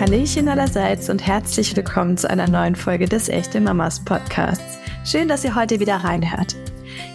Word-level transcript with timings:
Hallöchen 0.00 0.48
allerseits 0.48 1.10
und 1.10 1.26
herzlich 1.26 1.76
willkommen 1.76 2.16
zu 2.16 2.30
einer 2.30 2.48
neuen 2.48 2.74
Folge 2.74 3.06
des 3.06 3.28
Echte 3.28 3.60
Mamas 3.60 4.02
Podcasts. 4.02 4.78
Schön, 5.04 5.28
dass 5.28 5.44
ihr 5.44 5.54
heute 5.54 5.78
wieder 5.78 5.96
reinhört. 5.96 6.56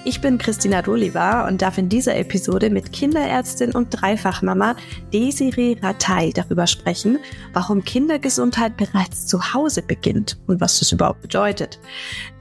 Ich 0.08 0.22
bin 0.22 0.38
Christina 0.38 0.84
Doliva 0.84 1.48
und 1.48 1.64
darf 1.64 1.80
in 1.80 1.90
dieser 1.90 2.16
Episode 2.16 2.70
mit 2.70 2.94
Kinderärztin 2.94 3.72
und 3.72 3.90
Dreifachmama 3.90 4.76
Desiree 5.12 5.78
Ratay 5.82 6.32
darüber 6.32 6.68
sprechen, 6.68 7.18
warum 7.54 7.84
Kindergesundheit 7.84 8.78
bereits 8.78 9.26
zu 9.26 9.56
Hause 9.56 9.82
beginnt 9.82 10.38
und 10.46 10.62
was 10.62 10.78
das 10.78 10.92
überhaupt 10.92 11.24
bedeutet. 11.24 11.80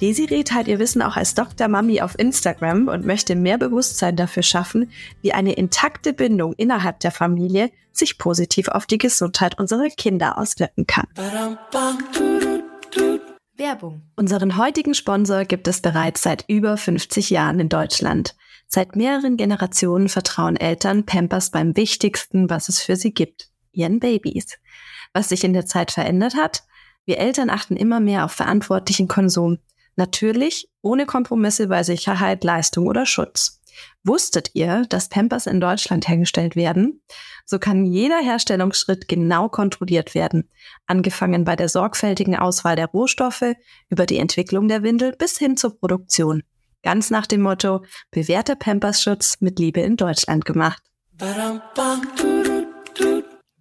Desiree 0.03 0.45
teilt 0.45 0.69
ihr 0.69 0.79
Wissen 0.79 1.01
auch 1.01 1.17
als 1.17 1.35
Dr. 1.35 1.69
Mami 1.69 2.03
auf 2.03 2.19
Instagram 2.19 2.89
und 2.89 3.07
möchte 3.07 3.35
mehr 3.35 3.57
Bewusstsein 3.57 4.15
dafür 4.15 4.43
schaffen, 4.43 4.91
wie 5.23 5.33
eine 5.33 5.55
intakte 5.55 6.13
Bindung 6.13 6.53
innerhalb 6.59 7.01
der 7.01 7.13
Familie 7.13 7.71
sich 7.93 8.19
positiv 8.19 8.69
auf 8.69 8.85
die 8.85 8.99
Gesundheit 8.99 9.59
unserer 9.59 9.89
Kinder 9.89 10.37
auswirken 10.37 10.87
kann. 10.87 11.07
Werbung. 13.57 14.03
Unseren 14.17 14.57
heutigen 14.57 14.95
Sponsor 14.95 15.45
gibt 15.45 15.69
es 15.69 15.81
bereits 15.81 16.23
seit 16.23 16.45
über 16.49 16.77
50 16.77 17.31
Jahren 17.31 17.61
in 17.61 17.69
Deutschland. 17.69 18.35
Seit 18.67 18.97
mehreren 18.97 19.37
Generationen 19.37 20.09
vertrauen 20.09 20.57
Eltern 20.57 21.07
Pampers 21.07 21.51
beim 21.51 21.77
Wichtigsten, 21.77 22.51
was 22.51 22.69
es 22.69 22.83
für 22.83 22.97
sie 22.97 23.15
gibt, 23.15 23.51
ihren 23.73 24.01
Babys. 24.01 24.59
Was 25.13 25.29
sich 25.29 25.45
in 25.45 25.53
der 25.53 25.67
Zeit 25.67 25.93
verändert 25.93 26.35
hat? 26.35 26.65
Wir 27.05 27.19
Eltern 27.19 27.51
achten 27.51 27.77
immer 27.77 28.01
mehr 28.01 28.25
auf 28.25 28.33
verantwortlichen 28.33 29.07
Konsum. 29.07 29.59
Natürlich 29.97 30.69
ohne 30.83 31.07
Kompromisse 31.07 31.69
bei 31.69 31.85
Sicherheit, 31.85 32.43
Leistung 32.43 32.89
oder 32.89 33.07
Schutz. 33.07 33.61
Wusstet 34.03 34.51
ihr, 34.55 34.85
dass 34.89 35.09
Pampers 35.09 35.47
in 35.47 35.61
Deutschland 35.61 36.09
hergestellt 36.09 36.57
werden? 36.57 37.03
So 37.47 37.59
kann 37.59 37.85
jeder 37.85 38.21
Herstellungsschritt 38.21 39.09
genau 39.09 39.49
kontrolliert 39.49 40.15
werden, 40.15 40.51
angefangen 40.87 41.45
bei 41.45 41.57
der 41.57 41.69
sorgfältigen 41.69 42.37
Auswahl 42.37 42.77
der 42.77 42.87
Rohstoffe, 42.87 43.55
über 43.89 44.07
die 44.07 44.19
Entwicklung 44.19 44.69
der 44.69 44.83
Windel 44.83 45.15
bis 45.17 45.39
hin 45.39 45.57
zur 45.57 45.79
Produktion. 45.79 46.43
Ganz 46.83 47.11
nach 47.11 47.27
dem 47.27 47.41
Motto, 47.43 47.83
bewährter 48.11 48.57
Pampers-Schutz 48.57 49.37
mit 49.41 49.59
Liebe 49.59 49.81
in 49.81 49.97
Deutschland 49.97 50.45
gemacht. 50.45 50.83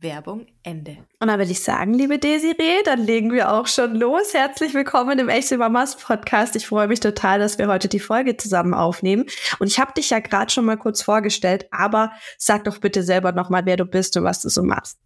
Werbung 0.03 0.45
Ende. 0.61 0.97
Und 1.19 1.29
dann 1.29 1.39
würde 1.39 1.51
ich 1.51 1.63
sagen, 1.63 1.93
liebe 1.93 2.19
Desiree, 2.19 2.83
dann 2.83 2.99
legen 2.99 3.31
wir 3.31 3.51
auch 3.51 3.67
schon 3.67 3.95
los. 3.95 4.33
Herzlich 4.33 4.73
willkommen 4.73 5.17
im 5.17 5.29
Echte 5.29 5.57
Mamas 5.57 5.95
Podcast. 5.95 6.55
Ich 6.55 6.67
freue 6.67 6.87
mich 6.87 6.99
total, 6.99 7.39
dass 7.39 7.57
wir 7.57 7.67
heute 7.69 7.87
die 7.87 7.99
Folge 7.99 8.37
zusammen 8.37 8.73
aufnehmen. 8.73 9.25
Und 9.59 9.67
ich 9.67 9.79
habe 9.79 9.93
dich 9.93 10.11
ja 10.11 10.19
gerade 10.19 10.51
schon 10.51 10.65
mal 10.65 10.77
kurz 10.77 11.01
vorgestellt, 11.01 11.67
aber 11.71 12.11
sag 12.37 12.65
doch 12.65 12.77
bitte 12.79 13.01
selber 13.01 13.31
nochmal, 13.31 13.65
wer 13.65 13.77
du 13.77 13.85
bist 13.85 14.15
und 14.17 14.25
was 14.25 14.41
du 14.41 14.49
so 14.49 14.61
machst. 14.61 14.99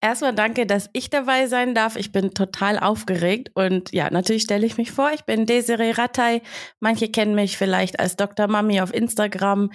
Erstmal 0.00 0.34
danke, 0.34 0.66
dass 0.66 0.90
ich 0.92 1.08
dabei 1.08 1.46
sein 1.46 1.74
darf. 1.74 1.96
Ich 1.96 2.12
bin 2.12 2.34
total 2.34 2.78
aufgeregt 2.78 3.52
und 3.54 3.90
ja, 3.92 4.10
natürlich 4.10 4.42
stelle 4.42 4.66
ich 4.66 4.76
mich 4.76 4.92
vor. 4.92 5.12
Ich 5.14 5.24
bin 5.24 5.46
Desiree 5.46 5.92
Rattay. 5.92 6.42
Manche 6.78 7.08
kennen 7.08 7.34
mich 7.34 7.56
vielleicht 7.56 8.00
als 8.00 8.16
Dr. 8.16 8.48
Mami 8.48 8.82
auf 8.82 8.92
Instagram 8.92 9.70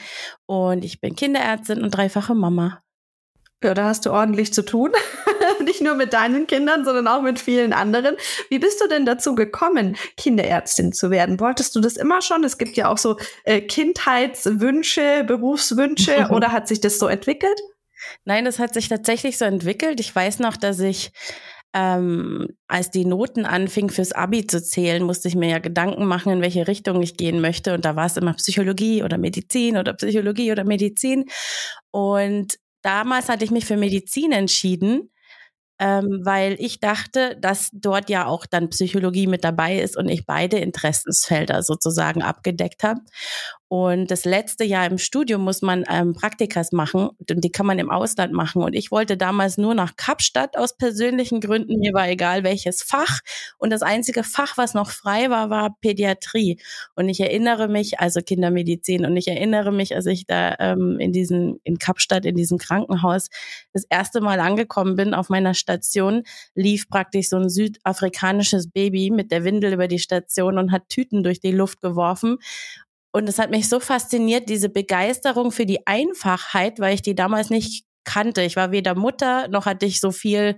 und 0.45 0.85
ich 0.85 1.01
bin 1.01 1.15
Kinderärztin 1.15 1.81
und 1.81 1.89
dreifache 1.89 2.35
Mama. 2.35 2.83
Ja, 3.61 3.73
da 3.73 3.85
hast 3.85 4.05
du 4.05 4.11
ordentlich 4.11 4.53
zu 4.53 4.63
tun. 4.63 4.91
Nicht 5.63 5.81
nur 5.81 5.95
mit 5.95 6.13
deinen 6.13 6.47
Kindern, 6.47 6.85
sondern 6.85 7.07
auch 7.07 7.21
mit 7.21 7.39
vielen 7.39 7.73
anderen. 7.73 8.15
Wie 8.49 8.59
bist 8.59 8.79
du 8.79 8.87
denn 8.87 9.05
dazu 9.05 9.35
gekommen, 9.35 9.97
Kinderärztin 10.15 10.93
zu 10.93 11.11
werden? 11.11 11.39
Wolltest 11.41 11.75
du 11.75 11.81
das 11.81 11.97
immer 11.97 12.21
schon? 12.21 12.45
Es 12.45 12.57
gibt 12.57 12.77
ja 12.77 12.87
auch 12.89 12.97
so 12.97 13.17
äh, 13.43 13.59
Kindheitswünsche, 13.59 15.25
Berufswünsche 15.27 16.27
oder 16.31 16.53
hat 16.53 16.69
sich 16.69 16.79
das 16.79 16.99
so 16.99 17.07
entwickelt? 17.07 17.59
Nein, 18.23 18.45
das 18.45 18.59
hat 18.59 18.73
sich 18.73 18.87
tatsächlich 18.87 19.37
so 19.37 19.43
entwickelt. 19.43 19.99
Ich 19.99 20.15
weiß 20.15 20.39
noch, 20.39 20.55
dass 20.55 20.79
ich 20.79 21.11
ähm, 21.73 22.47
als 22.67 22.91
die 22.91 23.05
Noten 23.05 23.45
anfing 23.45 23.89
fürs 23.89 24.13
Abi 24.13 24.47
zu 24.47 24.63
zählen, 24.63 25.03
musste 25.03 25.27
ich 25.27 25.35
mir 25.35 25.49
ja 25.49 25.59
Gedanken 25.59 26.05
machen, 26.05 26.31
in 26.31 26.41
welche 26.41 26.67
Richtung 26.67 27.01
ich 27.01 27.17
gehen 27.17 27.41
möchte. 27.41 27.73
Und 27.73 27.83
da 27.83 27.97
war 27.97 28.05
es 28.05 28.15
immer 28.15 28.33
Psychologie 28.33 29.03
oder 29.03 29.17
Medizin 29.17 29.77
oder 29.77 29.93
Psychologie 29.93 30.51
oder 30.51 30.63
Medizin. 30.63 31.25
Und 31.91 32.57
damals 32.81 33.29
hatte 33.29 33.45
ich 33.45 33.51
mich 33.51 33.65
für 33.65 33.77
Medizin 33.77 34.31
entschieden, 34.31 35.11
ähm, 35.79 36.21
weil 36.23 36.55
ich 36.59 36.79
dachte, 36.81 37.37
dass 37.41 37.69
dort 37.73 38.09
ja 38.09 38.25
auch 38.27 38.45
dann 38.45 38.69
Psychologie 38.69 39.27
mit 39.27 39.43
dabei 39.45 39.79
ist 39.79 39.97
und 39.97 40.09
ich 40.09 40.25
beide 40.25 40.59
Interessensfelder 40.59 41.63
sozusagen 41.63 42.21
abgedeckt 42.23 42.83
habe. 42.83 43.01
Und 43.69 44.09
das 44.09 44.25
letzte 44.25 44.63
Jahr 44.63 44.87
im 44.87 44.97
Studium 44.97 45.43
muss 45.43 45.61
man 45.61 45.83
ähm, 45.87 46.13
Praktikas 46.13 46.71
machen 46.71 47.09
und 47.17 47.43
die 47.43 47.51
kann 47.51 47.67
man 47.67 47.77
im 47.77 47.91
Ausland 47.91 48.33
machen. 48.33 48.63
Und 48.63 48.73
ich 48.73 48.89
wollte 48.89 49.15
damals 49.15 49.59
nur 49.59 49.75
nach 49.75 49.95
Kapstadt 49.95 50.57
aus 50.57 50.75
persönlichen 50.75 51.39
Gründen. 51.39 51.77
Mir 51.77 51.93
war 51.93 52.09
egal 52.09 52.43
welches 52.43 52.81
Fach. 52.81 53.19
Und 53.59 53.69
das 53.69 53.83
einzige 53.83 54.23
Fach, 54.23 54.57
was 54.57 54.73
noch 54.73 54.89
frei 54.89 55.29
war, 55.29 55.51
war 55.51 55.77
Pädiatrie. 55.81 56.59
Und 56.95 57.09
ich 57.09 57.19
erinnere 57.19 57.67
mich, 57.67 57.99
also 57.99 58.21
Kindermedizin, 58.21 59.05
und 59.05 59.15
ich 59.15 59.27
erinnere 59.27 59.71
mich, 59.71 59.95
als 59.95 60.07
ich 60.07 60.25
da 60.25 60.55
ähm, 60.57 60.97
in 60.99 61.13
diesen, 61.13 61.59
in 61.63 61.77
Kapstadt, 61.77 62.25
in 62.25 62.35
diesem 62.35 62.57
Krankenhaus 62.57 63.29
das 63.71 63.85
erste 63.87 64.19
Mal 64.19 64.39
angekommen 64.39 64.95
bin 64.95 65.13
auf 65.13 65.29
meiner 65.29 65.53
Station, 65.53 66.23
lief 66.55 66.89
praktisch 66.89 67.29
so 67.29 67.37
ein 67.37 67.49
südafrikanisches 67.49 68.71
Baby 68.71 69.11
mit 69.11 69.31
der 69.31 69.43
Windel 69.43 69.73
über 69.73 69.87
die 69.87 69.99
Station 69.99 70.57
und 70.57 70.71
hat 70.71 70.89
Tüten 70.89 71.21
durch 71.21 71.39
die 71.39 71.51
Luft 71.51 71.81
geworfen. 71.81 72.39
Und 73.11 73.27
es 73.27 73.39
hat 73.39 73.49
mich 73.49 73.67
so 73.67 73.79
fasziniert, 73.79 74.49
diese 74.49 74.69
Begeisterung 74.69 75.51
für 75.51 75.65
die 75.65 75.85
Einfachheit, 75.87 76.79
weil 76.79 76.93
ich 76.93 77.01
die 77.01 77.15
damals 77.15 77.49
nicht 77.49 77.85
kannte. 78.03 78.41
Ich 78.43 78.55
war 78.55 78.71
weder 78.71 78.95
Mutter, 78.95 79.47
noch 79.47 79.65
hatte 79.65 79.85
ich 79.85 79.99
so 79.99 80.11
viel 80.11 80.57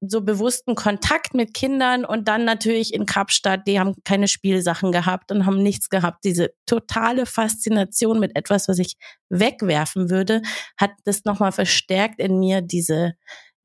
so 0.00 0.22
bewussten 0.22 0.74
Kontakt 0.74 1.34
mit 1.34 1.52
Kindern 1.52 2.04
und 2.04 2.26
dann 2.28 2.44
natürlich 2.44 2.94
in 2.94 3.06
Kapstadt, 3.06 3.66
die 3.66 3.78
haben 3.78 3.94
keine 4.04 4.28
Spielsachen 4.28 4.92
gehabt 4.92 5.30
und 5.30 5.46
haben 5.46 5.62
nichts 5.62 5.90
gehabt. 5.90 6.24
Diese 6.24 6.54
totale 6.66 7.26
Faszination 7.26 8.18
mit 8.18 8.34
etwas, 8.36 8.68
was 8.68 8.78
ich 8.78 8.96
wegwerfen 9.28 10.10
würde, 10.10 10.42
hat 10.78 10.92
das 11.04 11.24
nochmal 11.24 11.52
verstärkt 11.52 12.18
in 12.18 12.38
mir, 12.38 12.62
diese 12.62 13.14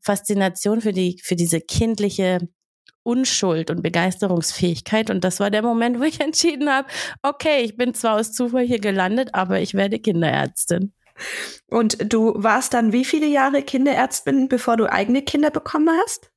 Faszination 0.02 0.82
für 0.82 0.94
die, 0.94 1.20
für 1.24 1.36
diese 1.36 1.62
kindliche 1.62 2.50
Unschuld 3.04 3.70
und 3.72 3.82
Begeisterungsfähigkeit. 3.82 5.10
Und 5.10 5.24
das 5.24 5.40
war 5.40 5.50
der 5.50 5.62
Moment, 5.62 6.00
wo 6.00 6.04
ich 6.04 6.20
entschieden 6.22 6.70
habe, 6.70 6.88
okay, 7.22 7.62
ich 7.62 7.78
bin 7.78 7.94
zwar 7.94 8.16
aus 8.16 8.34
Zufall 8.34 8.66
hier 8.66 8.80
gelandet, 8.80 9.30
aber 9.34 9.60
ich 9.60 9.74
werde 9.74 10.00
Kinderärztin. 10.00 10.94
Und 11.68 12.12
du 12.12 12.34
warst 12.36 12.74
dann 12.74 12.94
wie 12.94 13.06
viele 13.06 13.28
Jahre 13.28 13.62
Kinderärztin, 13.62 14.48
bevor 14.48 14.78
du 14.78 14.92
eigene 14.92 15.22
Kinder 15.22 15.52
bekommen 15.52 15.90
hast? 16.04 16.32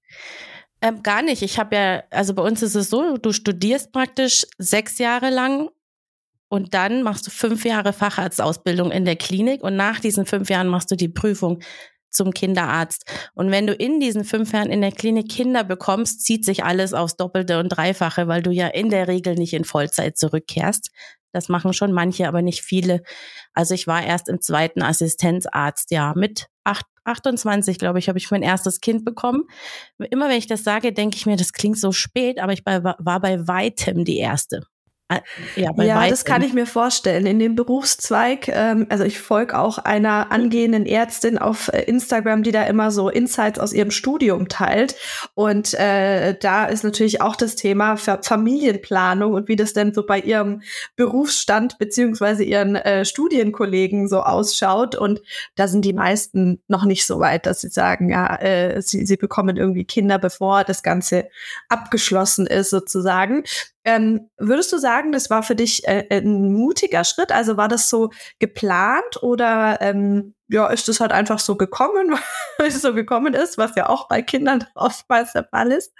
Ähm, 0.81 1.03
gar 1.03 1.23
nicht. 1.23 1.43
Ich 1.43 1.59
habe 1.59 1.77
ja, 1.77 2.03
also 2.11 2.35
bei 2.35 2.43
uns 2.43 2.63
ist 2.63 2.75
es 2.75 2.91
so, 2.91 3.17
du 3.17 3.33
studierst 3.33 3.93
praktisch 3.93 4.45
sechs 4.59 4.99
Jahre 4.99 5.31
lang 5.31 5.71
und 6.49 6.75
dann 6.75 7.03
machst 7.03 7.27
du 7.27 7.31
fünf 7.31 7.65
Jahre 7.65 7.93
Facharztausbildung 7.93 8.91
in 8.91 9.05
der 9.05 9.17
Klinik 9.17 9.63
und 9.63 9.77
nach 9.77 10.01
diesen 10.01 10.27
fünf 10.27 10.51
Jahren 10.51 10.67
machst 10.67 10.91
du 10.91 10.97
die 10.97 11.09
Prüfung 11.09 11.61
zum 12.15 12.33
Kinderarzt. 12.33 13.05
Und 13.35 13.51
wenn 13.51 13.67
du 13.67 13.75
in 13.75 14.01
diesen 14.01 14.25
fünf 14.25 14.53
Jahren 14.53 14.71
in 14.71 14.81
der 14.81 14.93
Klinik 14.93 15.31
Kinder 15.31 15.65
bekommst, 15.65 16.25
zieht 16.25 16.45
sich 16.45 16.65
alles 16.65 16.95
aufs 16.95 17.17
Doppelte 17.17 17.59
und 17.59 17.69
Dreifache, 17.69 18.29
weil 18.29 18.43
du 18.43 18.51
ja 18.51 18.69
in 18.69 18.91
der 18.91 19.09
Regel 19.09 19.35
nicht 19.35 19.55
in 19.55 19.65
Vollzeit 19.65 20.17
zurückkehrst. 20.17 20.91
Das 21.33 21.49
machen 21.49 21.73
schon 21.73 21.93
manche, 21.93 22.29
aber 22.29 22.43
nicht 22.43 22.63
viele. 22.63 23.03
Also 23.55 23.75
ich 23.75 23.87
war 23.87 24.05
erst 24.05 24.29
im 24.29 24.41
zweiten 24.41 24.83
Assistenzarzt, 24.83 25.91
ja, 25.91 26.13
mit 26.15 26.47
acht, 26.65 26.87
28, 27.05 27.79
glaube 27.79 27.99
ich, 27.99 28.09
habe 28.09 28.19
ich 28.19 28.31
mein 28.31 28.43
erstes 28.43 28.81
Kind 28.81 29.05
bekommen. 29.05 29.45
Immer 29.99 30.29
wenn 30.29 30.39
ich 30.39 30.47
das 30.47 30.63
sage, 30.63 30.93
denke 30.93 31.17
ich 31.17 31.27
mir, 31.27 31.37
das 31.37 31.53
klingt 31.53 31.79
so 31.79 31.91
spät, 31.91 32.39
aber 32.39 32.53
ich 32.53 32.65
war 32.65 33.21
bei 33.21 33.49
weitem 33.49 34.05
die 34.05 34.19
erste. 34.19 34.67
Ja, 35.57 35.71
ja 35.77 36.09
das 36.09 36.25
kann 36.25 36.43
ich 36.43 36.53
mir 36.53 36.67
vorstellen. 36.67 37.27
In 37.27 37.39
dem 37.39 37.55
Berufszweig, 37.55 38.49
ähm, 38.49 38.87
also 38.89 39.05
ich 39.05 39.19
folge 39.19 39.59
auch 39.59 39.79
einer 39.79 40.31
angehenden 40.33 40.87
Ärztin 40.87 41.39
auf 41.39 41.69
äh, 41.69 41.83
Instagram, 41.83 42.43
die 42.43 42.53
da 42.53 42.65
immer 42.65 42.91
so 42.91 43.09
Insights 43.09 43.59
aus 43.59 43.73
ihrem 43.73 43.91
Studium 43.91 44.49
teilt. 44.49 44.95
Und 45.35 45.75
äh, 45.75 46.37
da 46.39 46.67
ist 46.67 46.85
natürlich 46.85 47.21
auch 47.21 47.37
das 47.37 47.57
Thema 47.57 47.97
Familienplanung 47.97 49.35
und 49.35 49.49
wie 49.49 49.57
das 49.57 49.73
denn 49.73 49.95
so 49.95 50.05
bei 50.07 50.21
ihrem 50.21 50.63
Berufsstand 50.97 51.79
beziehungsweise 51.79 52.45
ihren 52.45 52.77
äh, 52.77 53.05
Studienkollegen 53.05 54.09
so 54.09 54.21
ausschaut. 54.21 54.95
Und 54.95 55.21
da 55.55 55.69
sind 55.69 55.85
die 55.85 55.93
meisten 55.93 56.63
noch 56.69 56.85
nicht 56.85 57.07
so 57.07 57.21
weit, 57.21 57.47
dass 57.47 57.61
sie 57.61 57.69
sagen, 57.69 58.11
ja, 58.11 58.37
äh, 58.37 58.81
sie, 58.83 59.07
sie 59.07 59.17
bekommen 59.17 59.57
irgendwie 59.57 59.85
Kinder, 59.85 60.19
bevor 60.19 60.65
das 60.65 60.83
Ganze 60.83 61.29
abgeschlossen 61.69 62.47
ist 62.47 62.71
sozusagen. 62.71 63.45
Ähm, 63.85 64.31
würdest 64.39 64.73
du 64.73 64.79
sagen, 64.79 65.13
das 65.13 65.29
war 65.29 65.43
für 65.43 65.57
dich 65.57 65.87
äh, 65.89 66.07
ein 66.11 66.53
mutiger 66.53 67.05
Schritt? 67.05 67.33
Also 67.33 67.57
war 67.57 67.69
das 67.69 67.91
so 67.91 68.11
geplant 68.39 69.23
oder 69.23 69.79
ähm, 69.81 70.35
ja, 70.49 70.69
ist 70.69 70.89
das 70.89 71.01
halt 71.01 71.13
einfach 71.13 71.39
so 71.39 71.57
gekommen, 71.57 72.13
weil 72.59 72.69
es 72.69 72.81
so 72.81 72.95
gekommen 72.95 73.35
ist, 73.35 73.59
was 73.59 73.75
ja 73.75 73.89
auch 73.89 74.09
bei 74.09 74.23
Kindern 74.23 74.65
oftmals 74.75 75.33
der 75.33 75.45
Fall 75.45 75.73
ist? 75.73 75.93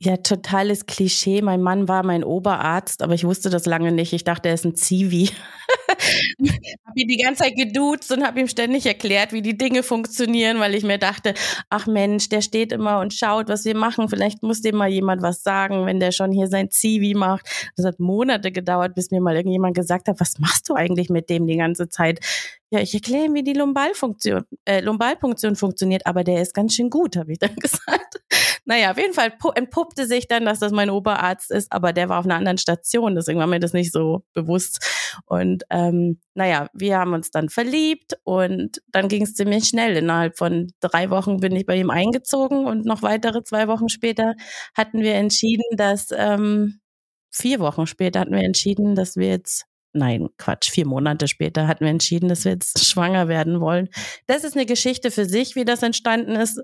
Ja, 0.00 0.16
totales 0.16 0.86
Klischee. 0.86 1.42
Mein 1.42 1.62
Mann 1.62 1.86
war 1.86 2.02
mein 2.04 2.24
Oberarzt, 2.24 3.02
aber 3.02 3.14
ich 3.14 3.24
wusste 3.24 3.50
das 3.50 3.66
lange 3.66 3.92
nicht. 3.92 4.12
Ich 4.12 4.24
dachte, 4.24 4.48
er 4.48 4.54
ist 4.54 4.64
ein 4.64 4.74
Zivi. 4.74 5.30
habe 6.86 7.00
ihn 7.00 7.08
die 7.08 7.16
ganze 7.16 7.44
Zeit 7.44 7.56
geduzt 7.56 8.12
und 8.12 8.24
habe 8.24 8.40
ihm 8.40 8.48
ständig 8.48 8.86
erklärt, 8.86 9.32
wie 9.32 9.42
die 9.42 9.56
Dinge 9.56 9.82
funktionieren, 9.82 10.60
weil 10.60 10.74
ich 10.74 10.84
mir 10.84 10.98
dachte, 10.98 11.34
ach 11.70 11.86
Mensch, 11.86 12.28
der 12.28 12.40
steht 12.40 12.72
immer 12.72 13.00
und 13.00 13.14
schaut, 13.14 13.48
was 13.48 13.64
wir 13.64 13.76
machen. 13.76 14.08
Vielleicht 14.08 14.42
muss 14.42 14.60
dem 14.60 14.76
mal 14.76 14.88
jemand 14.88 15.22
was 15.22 15.42
sagen, 15.42 15.86
wenn 15.86 16.00
der 16.00 16.12
schon 16.12 16.32
hier 16.32 16.46
sein 16.48 16.70
Zivi 16.70 17.14
macht. 17.14 17.46
Das 17.76 17.86
hat 17.86 18.00
Monate 18.00 18.52
gedauert, 18.52 18.94
bis 18.94 19.10
mir 19.10 19.20
mal 19.20 19.36
irgendjemand 19.36 19.74
gesagt 19.76 20.08
hat, 20.08 20.20
was 20.20 20.38
machst 20.38 20.68
du 20.68 20.74
eigentlich 20.74 21.10
mit 21.10 21.30
dem 21.30 21.46
die 21.46 21.56
ganze 21.56 21.88
Zeit? 21.88 22.20
Ja, 22.70 22.80
ich 22.80 22.92
erkläre 22.92 23.24
ihm, 23.24 23.34
wie 23.34 23.42
die 23.42 23.54
Lumbalfunktion, 23.54 24.44
äh, 24.66 24.80
Lumbalpunktion 24.80 25.56
funktioniert, 25.56 26.06
aber 26.06 26.22
der 26.22 26.42
ist 26.42 26.52
ganz 26.52 26.74
schön 26.74 26.90
gut, 26.90 27.16
habe 27.16 27.32
ich 27.32 27.38
dann 27.38 27.56
gesagt. 27.56 28.20
Naja, 28.64 28.90
auf 28.90 28.98
jeden 28.98 29.14
Fall 29.14 29.32
entpuppte 29.54 30.06
sich 30.06 30.28
dann, 30.28 30.44
dass 30.44 30.58
das 30.58 30.72
mein 30.72 30.90
Oberarzt 30.90 31.50
ist, 31.50 31.72
aber 31.72 31.92
der 31.92 32.08
war 32.08 32.18
auf 32.18 32.24
einer 32.24 32.36
anderen 32.36 32.58
Station, 32.58 33.14
deswegen 33.14 33.38
war 33.38 33.46
mir 33.46 33.60
das 33.60 33.72
nicht 33.72 33.92
so 33.92 34.24
bewusst. 34.34 34.84
Und 35.26 35.64
ähm, 35.70 36.20
naja, 36.34 36.68
wir 36.72 36.98
haben 36.98 37.14
uns 37.14 37.30
dann 37.30 37.48
verliebt 37.48 38.18
und 38.24 38.80
dann 38.88 39.08
ging 39.08 39.22
es 39.22 39.34
ziemlich 39.34 39.68
schnell. 39.68 39.96
Innerhalb 39.96 40.38
von 40.38 40.72
drei 40.80 41.10
Wochen 41.10 41.38
bin 41.38 41.54
ich 41.56 41.66
bei 41.66 41.76
ihm 41.76 41.90
eingezogen 41.90 42.66
und 42.66 42.84
noch 42.84 43.02
weitere 43.02 43.42
zwei 43.42 43.68
Wochen 43.68 43.88
später 43.88 44.34
hatten 44.76 45.00
wir 45.00 45.14
entschieden, 45.14 45.64
dass 45.76 46.08
ähm, 46.16 46.80
vier 47.30 47.60
Wochen 47.60 47.86
später 47.86 48.20
hatten 48.20 48.34
wir 48.34 48.44
entschieden, 48.44 48.94
dass 48.94 49.16
wir 49.16 49.28
jetzt 49.28 49.66
nein, 49.98 50.28
Quatsch, 50.38 50.70
vier 50.70 50.86
Monate 50.86 51.28
später 51.28 51.66
hatten 51.66 51.84
wir 51.84 51.90
entschieden, 51.90 52.28
dass 52.28 52.44
wir 52.44 52.52
jetzt 52.52 52.84
schwanger 52.86 53.28
werden 53.28 53.60
wollen. 53.60 53.88
Das 54.26 54.44
ist 54.44 54.56
eine 54.56 54.66
Geschichte 54.66 55.10
für 55.10 55.24
sich, 55.24 55.54
wie 55.54 55.64
das 55.64 55.82
entstanden 55.82 56.36
ist. 56.36 56.60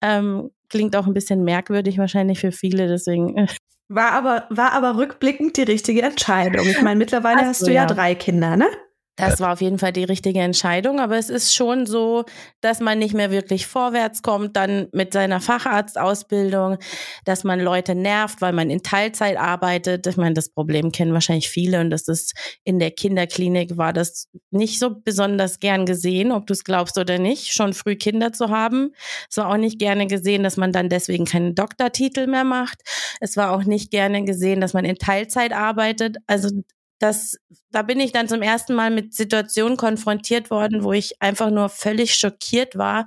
Ähm, 0.00 0.50
klingt 0.68 0.96
auch 0.96 1.06
ein 1.06 1.14
bisschen 1.14 1.44
merkwürdig 1.44 1.98
wahrscheinlich 1.98 2.40
für 2.40 2.52
viele, 2.52 2.88
deswegen. 2.88 3.36
Äh. 3.36 3.46
War 3.88 4.12
aber, 4.12 4.46
war 4.50 4.72
aber 4.72 4.96
rückblickend 4.96 5.56
die 5.56 5.62
richtige 5.62 6.02
Entscheidung. 6.02 6.66
Ich 6.66 6.82
meine, 6.82 6.98
mittlerweile 6.98 7.40
hast, 7.40 7.60
hast 7.60 7.62
du 7.62 7.72
ja, 7.72 7.82
ja 7.82 7.86
drei 7.86 8.14
Kinder, 8.14 8.56
ne? 8.56 8.68
Das 9.18 9.40
war 9.40 9.52
auf 9.52 9.60
jeden 9.60 9.78
Fall 9.78 9.92
die 9.92 10.04
richtige 10.04 10.40
Entscheidung, 10.40 11.00
aber 11.00 11.18
es 11.18 11.28
ist 11.28 11.52
schon 11.54 11.86
so, 11.86 12.24
dass 12.60 12.78
man 12.78 12.98
nicht 13.00 13.14
mehr 13.14 13.32
wirklich 13.32 13.66
vorwärts 13.66 14.22
kommt, 14.22 14.56
dann 14.56 14.86
mit 14.92 15.12
seiner 15.12 15.40
Facharztausbildung, 15.40 16.78
dass 17.24 17.42
man 17.42 17.58
Leute 17.58 17.96
nervt, 17.96 18.40
weil 18.40 18.52
man 18.52 18.70
in 18.70 18.82
Teilzeit 18.82 19.36
arbeitet. 19.36 20.06
Ich 20.06 20.16
meine, 20.16 20.34
das 20.34 20.50
Problem 20.50 20.92
kennen 20.92 21.12
wahrscheinlich 21.12 21.48
viele 21.48 21.80
und 21.80 21.90
das 21.90 22.06
ist 22.06 22.34
in 22.62 22.78
der 22.78 22.92
Kinderklinik 22.92 23.76
war 23.76 23.92
das 23.92 24.28
nicht 24.50 24.78
so 24.78 24.90
besonders 24.90 25.58
gern 25.58 25.84
gesehen, 25.84 26.30
ob 26.30 26.46
du 26.46 26.52
es 26.52 26.62
glaubst 26.62 26.96
oder 26.96 27.18
nicht, 27.18 27.52
schon 27.52 27.74
früh 27.74 27.96
Kinder 27.96 28.32
zu 28.32 28.50
haben. 28.50 28.92
Es 29.28 29.36
war 29.36 29.48
auch 29.48 29.56
nicht 29.56 29.80
gerne 29.80 30.06
gesehen, 30.06 30.44
dass 30.44 30.56
man 30.56 30.72
dann 30.72 30.88
deswegen 30.88 31.24
keinen 31.24 31.56
Doktortitel 31.56 32.28
mehr 32.28 32.44
macht. 32.44 32.82
Es 33.20 33.36
war 33.36 33.50
auch 33.50 33.64
nicht 33.64 33.90
gerne 33.90 34.24
gesehen, 34.24 34.60
dass 34.60 34.74
man 34.74 34.84
in 34.84 34.96
Teilzeit 34.96 35.52
arbeitet. 35.52 36.18
Also 36.28 36.50
das, 36.98 37.36
da 37.70 37.82
bin 37.82 38.00
ich 38.00 38.12
dann 38.12 38.28
zum 38.28 38.42
ersten 38.42 38.74
Mal 38.74 38.90
mit 38.90 39.14
Situationen 39.14 39.76
konfrontiert 39.76 40.50
worden, 40.50 40.82
wo 40.82 40.92
ich 40.92 41.20
einfach 41.22 41.50
nur 41.50 41.68
völlig 41.68 42.14
schockiert 42.14 42.76
war, 42.76 43.06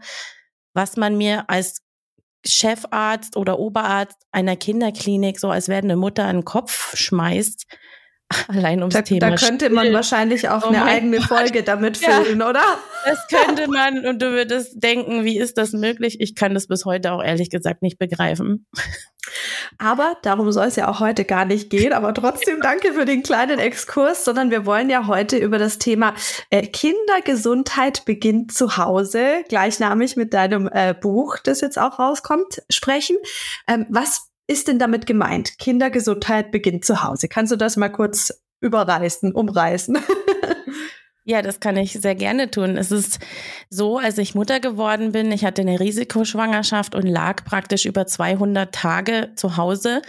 was 0.73 0.97
man 0.97 1.17
mir 1.17 1.49
als 1.49 1.81
Chefarzt 2.45 3.37
oder 3.37 3.59
Oberarzt 3.59 4.25
einer 4.31 4.55
Kinderklinik 4.55 5.39
so 5.39 5.49
als 5.49 5.67
werdende 5.69 5.95
Mutter 5.95 6.25
an 6.25 6.37
den 6.37 6.45
Kopf 6.45 6.95
schmeißt. 6.95 7.65
Allein 8.47 8.79
ums 8.79 8.93
da, 8.93 9.01
Thema. 9.01 9.31
Da 9.31 9.35
könnte 9.35 9.69
man 9.69 9.85
Spiel. 9.85 9.95
wahrscheinlich 9.95 10.49
auch 10.49 10.63
oh 10.63 10.69
eine 10.69 10.83
eigene 10.83 11.17
Gott. 11.17 11.27
Folge 11.27 11.63
damit 11.63 11.97
füllen, 11.97 12.39
ja, 12.39 12.49
oder? 12.49 12.63
Das 13.05 13.27
könnte 13.27 13.67
man 13.67 14.05
und 14.05 14.21
du 14.21 14.31
würdest 14.31 14.83
denken, 14.83 15.25
wie 15.25 15.39
ist 15.39 15.57
das 15.57 15.73
möglich? 15.73 16.17
Ich 16.19 16.35
kann 16.35 16.53
das 16.53 16.67
bis 16.67 16.85
heute 16.85 17.11
auch 17.11 17.23
ehrlich 17.23 17.49
gesagt 17.49 17.81
nicht 17.81 17.97
begreifen. 17.97 18.67
Aber 19.77 20.17
darum 20.23 20.51
soll 20.51 20.67
es 20.67 20.75
ja 20.75 20.87
auch 20.87 20.99
heute 20.99 21.25
gar 21.25 21.45
nicht 21.45 21.69
gehen. 21.69 21.93
Aber 21.93 22.13
trotzdem 22.13 22.59
danke 22.61 22.93
für 22.93 23.05
den 23.05 23.23
kleinen 23.23 23.59
Exkurs, 23.59 24.25
sondern 24.25 24.51
wir 24.51 24.65
wollen 24.65 24.89
ja 24.89 25.07
heute 25.07 25.37
über 25.37 25.57
das 25.57 25.77
Thema 25.77 26.13
äh, 26.49 26.63
Kindergesundheit 26.63 28.05
beginnt 28.05 28.51
zu 28.51 28.77
Hause, 28.77 29.43
gleichnamig 29.47 30.15
mit 30.15 30.33
deinem 30.33 30.69
äh, 30.71 30.93
Buch, 30.93 31.37
das 31.43 31.61
jetzt 31.61 31.77
auch 31.77 31.99
rauskommt, 31.99 32.63
sprechen. 32.69 33.17
Ähm, 33.67 33.85
was 33.89 34.30
ist 34.51 34.67
denn 34.67 34.79
damit 34.79 35.05
gemeint? 35.05 35.57
Kindergesundheit 35.57 36.51
beginnt 36.51 36.83
zu 36.83 37.03
Hause. 37.03 37.29
Kannst 37.29 37.51
du 37.51 37.55
das 37.55 37.77
mal 37.77 37.89
kurz 37.89 38.33
überreißen, 38.59 39.33
umreißen? 39.33 39.97
Ja, 41.23 41.43
das 41.43 41.59
kann 41.59 41.77
ich 41.77 41.93
sehr 41.93 42.15
gerne 42.15 42.49
tun. 42.49 42.77
Es 42.77 42.91
ist 42.91 43.19
so, 43.69 43.99
als 43.99 44.17
ich 44.17 44.33
Mutter 44.33 44.59
geworden 44.59 45.11
bin, 45.11 45.31
ich 45.31 45.45
hatte 45.45 45.61
eine 45.61 45.79
Risikoschwangerschaft 45.79 46.95
und 46.95 47.05
lag 47.05 47.45
praktisch 47.45 47.85
über 47.85 48.07
200 48.07 48.73
Tage 48.73 49.31
zu 49.35 49.55
Hause 49.55 50.01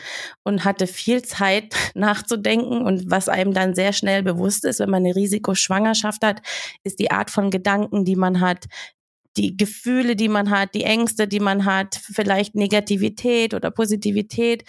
und 0.42 0.64
hatte 0.64 0.86
viel 0.86 1.20
Zeit 1.22 1.74
nachzudenken. 1.94 2.80
Und 2.80 3.10
was 3.10 3.28
einem 3.28 3.52
dann 3.52 3.74
sehr 3.74 3.92
schnell 3.92 4.22
bewusst 4.22 4.64
ist, 4.64 4.80
wenn 4.80 4.88
man 4.88 5.04
eine 5.04 5.14
Risikoschwangerschaft 5.14 6.24
hat, 6.24 6.40
ist 6.82 6.98
die 6.98 7.10
Art 7.10 7.30
von 7.30 7.50
Gedanken, 7.50 8.06
die 8.06 8.16
man 8.16 8.40
hat, 8.40 8.64
die 9.36 9.56
Gefühle, 9.56 10.16
die 10.16 10.28
man 10.28 10.50
hat, 10.50 10.74
die 10.74 10.84
Ängste, 10.84 11.26
die 11.26 11.40
man 11.40 11.64
hat, 11.64 11.94
vielleicht 11.94 12.54
Negativität 12.54 13.54
oder 13.54 13.70
Positivität. 13.70 14.64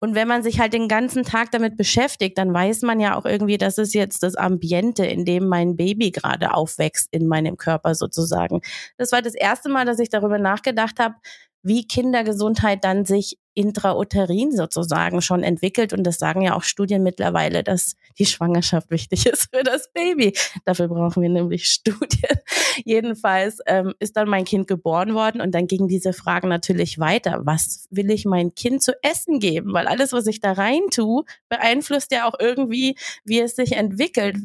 Und 0.00 0.14
wenn 0.14 0.28
man 0.28 0.42
sich 0.42 0.60
halt 0.60 0.72
den 0.74 0.88
ganzen 0.88 1.24
Tag 1.24 1.50
damit 1.50 1.76
beschäftigt, 1.76 2.36
dann 2.36 2.52
weiß 2.52 2.82
man 2.82 3.00
ja 3.00 3.16
auch 3.16 3.24
irgendwie, 3.24 3.58
das 3.58 3.78
ist 3.78 3.94
jetzt 3.94 4.22
das 4.22 4.36
Ambiente, 4.36 5.06
in 5.06 5.24
dem 5.24 5.46
mein 5.46 5.76
Baby 5.76 6.10
gerade 6.10 6.54
aufwächst 6.54 7.08
in 7.10 7.26
meinem 7.26 7.56
Körper 7.56 7.94
sozusagen. 7.94 8.60
Das 8.98 9.12
war 9.12 9.22
das 9.22 9.34
erste 9.34 9.68
Mal, 9.68 9.86
dass 9.86 9.98
ich 9.98 10.10
darüber 10.10 10.38
nachgedacht 10.38 11.00
habe, 11.00 11.14
wie 11.62 11.86
Kindergesundheit 11.86 12.84
dann 12.84 13.06
sich 13.06 13.38
intrauterin 13.54 14.52
sozusagen 14.52 15.22
schon 15.22 15.42
entwickelt. 15.42 15.92
Und 15.92 16.04
das 16.04 16.18
sagen 16.18 16.42
ja 16.42 16.54
auch 16.54 16.62
Studien 16.62 17.02
mittlerweile, 17.02 17.62
dass 17.62 17.96
die 18.18 18.26
Schwangerschaft 18.26 18.90
wichtig 18.90 19.26
ist 19.32 19.48
für 19.54 19.62
das 19.62 19.90
Baby. 19.92 20.36
Dafür 20.64 20.88
brauchen 20.88 21.22
wir 21.22 21.30
nämlich 21.30 21.66
Studien. 21.66 22.38
Jedenfalls 22.84 23.58
ähm, 23.66 23.94
ist 23.98 24.16
dann 24.16 24.28
mein 24.28 24.44
Kind 24.44 24.66
geboren 24.66 25.14
worden 25.14 25.40
und 25.40 25.54
dann 25.54 25.66
gingen 25.66 25.88
diese 25.88 26.12
Fragen 26.12 26.48
natürlich 26.48 26.98
weiter. 26.98 27.40
Was 27.44 27.86
will 27.90 28.10
ich 28.10 28.24
mein 28.24 28.54
Kind 28.54 28.82
zu 28.82 28.92
essen 29.02 29.38
geben? 29.38 29.72
Weil 29.72 29.86
alles, 29.86 30.12
was 30.12 30.26
ich 30.26 30.40
da 30.40 30.52
rein 30.52 30.82
tue, 30.90 31.24
beeinflusst 31.48 32.12
ja 32.12 32.28
auch 32.28 32.34
irgendwie, 32.38 32.96
wie 33.24 33.40
es 33.40 33.56
sich 33.56 33.72
entwickelt 33.72 34.36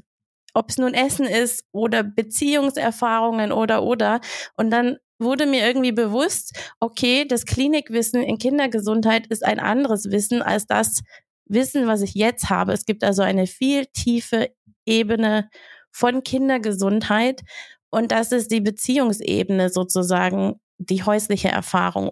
ob 0.53 0.71
es 0.71 0.77
nun 0.77 0.93
Essen 0.95 1.25
ist 1.27 1.63
oder 1.71 2.03
Beziehungserfahrungen 2.03 3.51
oder 3.51 3.83
oder. 3.83 4.19
Und 4.55 4.71
dann 4.71 4.97
wurde 5.19 5.45
mir 5.45 5.65
irgendwie 5.65 5.91
bewusst, 5.91 6.57
okay, 6.79 7.25
das 7.25 7.45
Klinikwissen 7.45 8.23
in 8.23 8.37
Kindergesundheit 8.37 9.27
ist 9.27 9.45
ein 9.45 9.59
anderes 9.59 10.11
Wissen 10.11 10.41
als 10.41 10.65
das 10.65 11.01
Wissen, 11.45 11.87
was 11.87 12.01
ich 12.01 12.13
jetzt 12.13 12.49
habe. 12.49 12.73
Es 12.73 12.85
gibt 12.85 13.03
also 13.03 13.21
eine 13.21 13.47
viel 13.47 13.85
tiefe 13.87 14.49
Ebene 14.85 15.49
von 15.91 16.23
Kindergesundheit 16.23 17.41
und 17.89 18.11
das 18.11 18.31
ist 18.31 18.51
die 18.51 18.61
Beziehungsebene 18.61 19.69
sozusagen, 19.69 20.59
die 20.77 21.03
häusliche 21.03 21.49
Erfahrung 21.49 22.11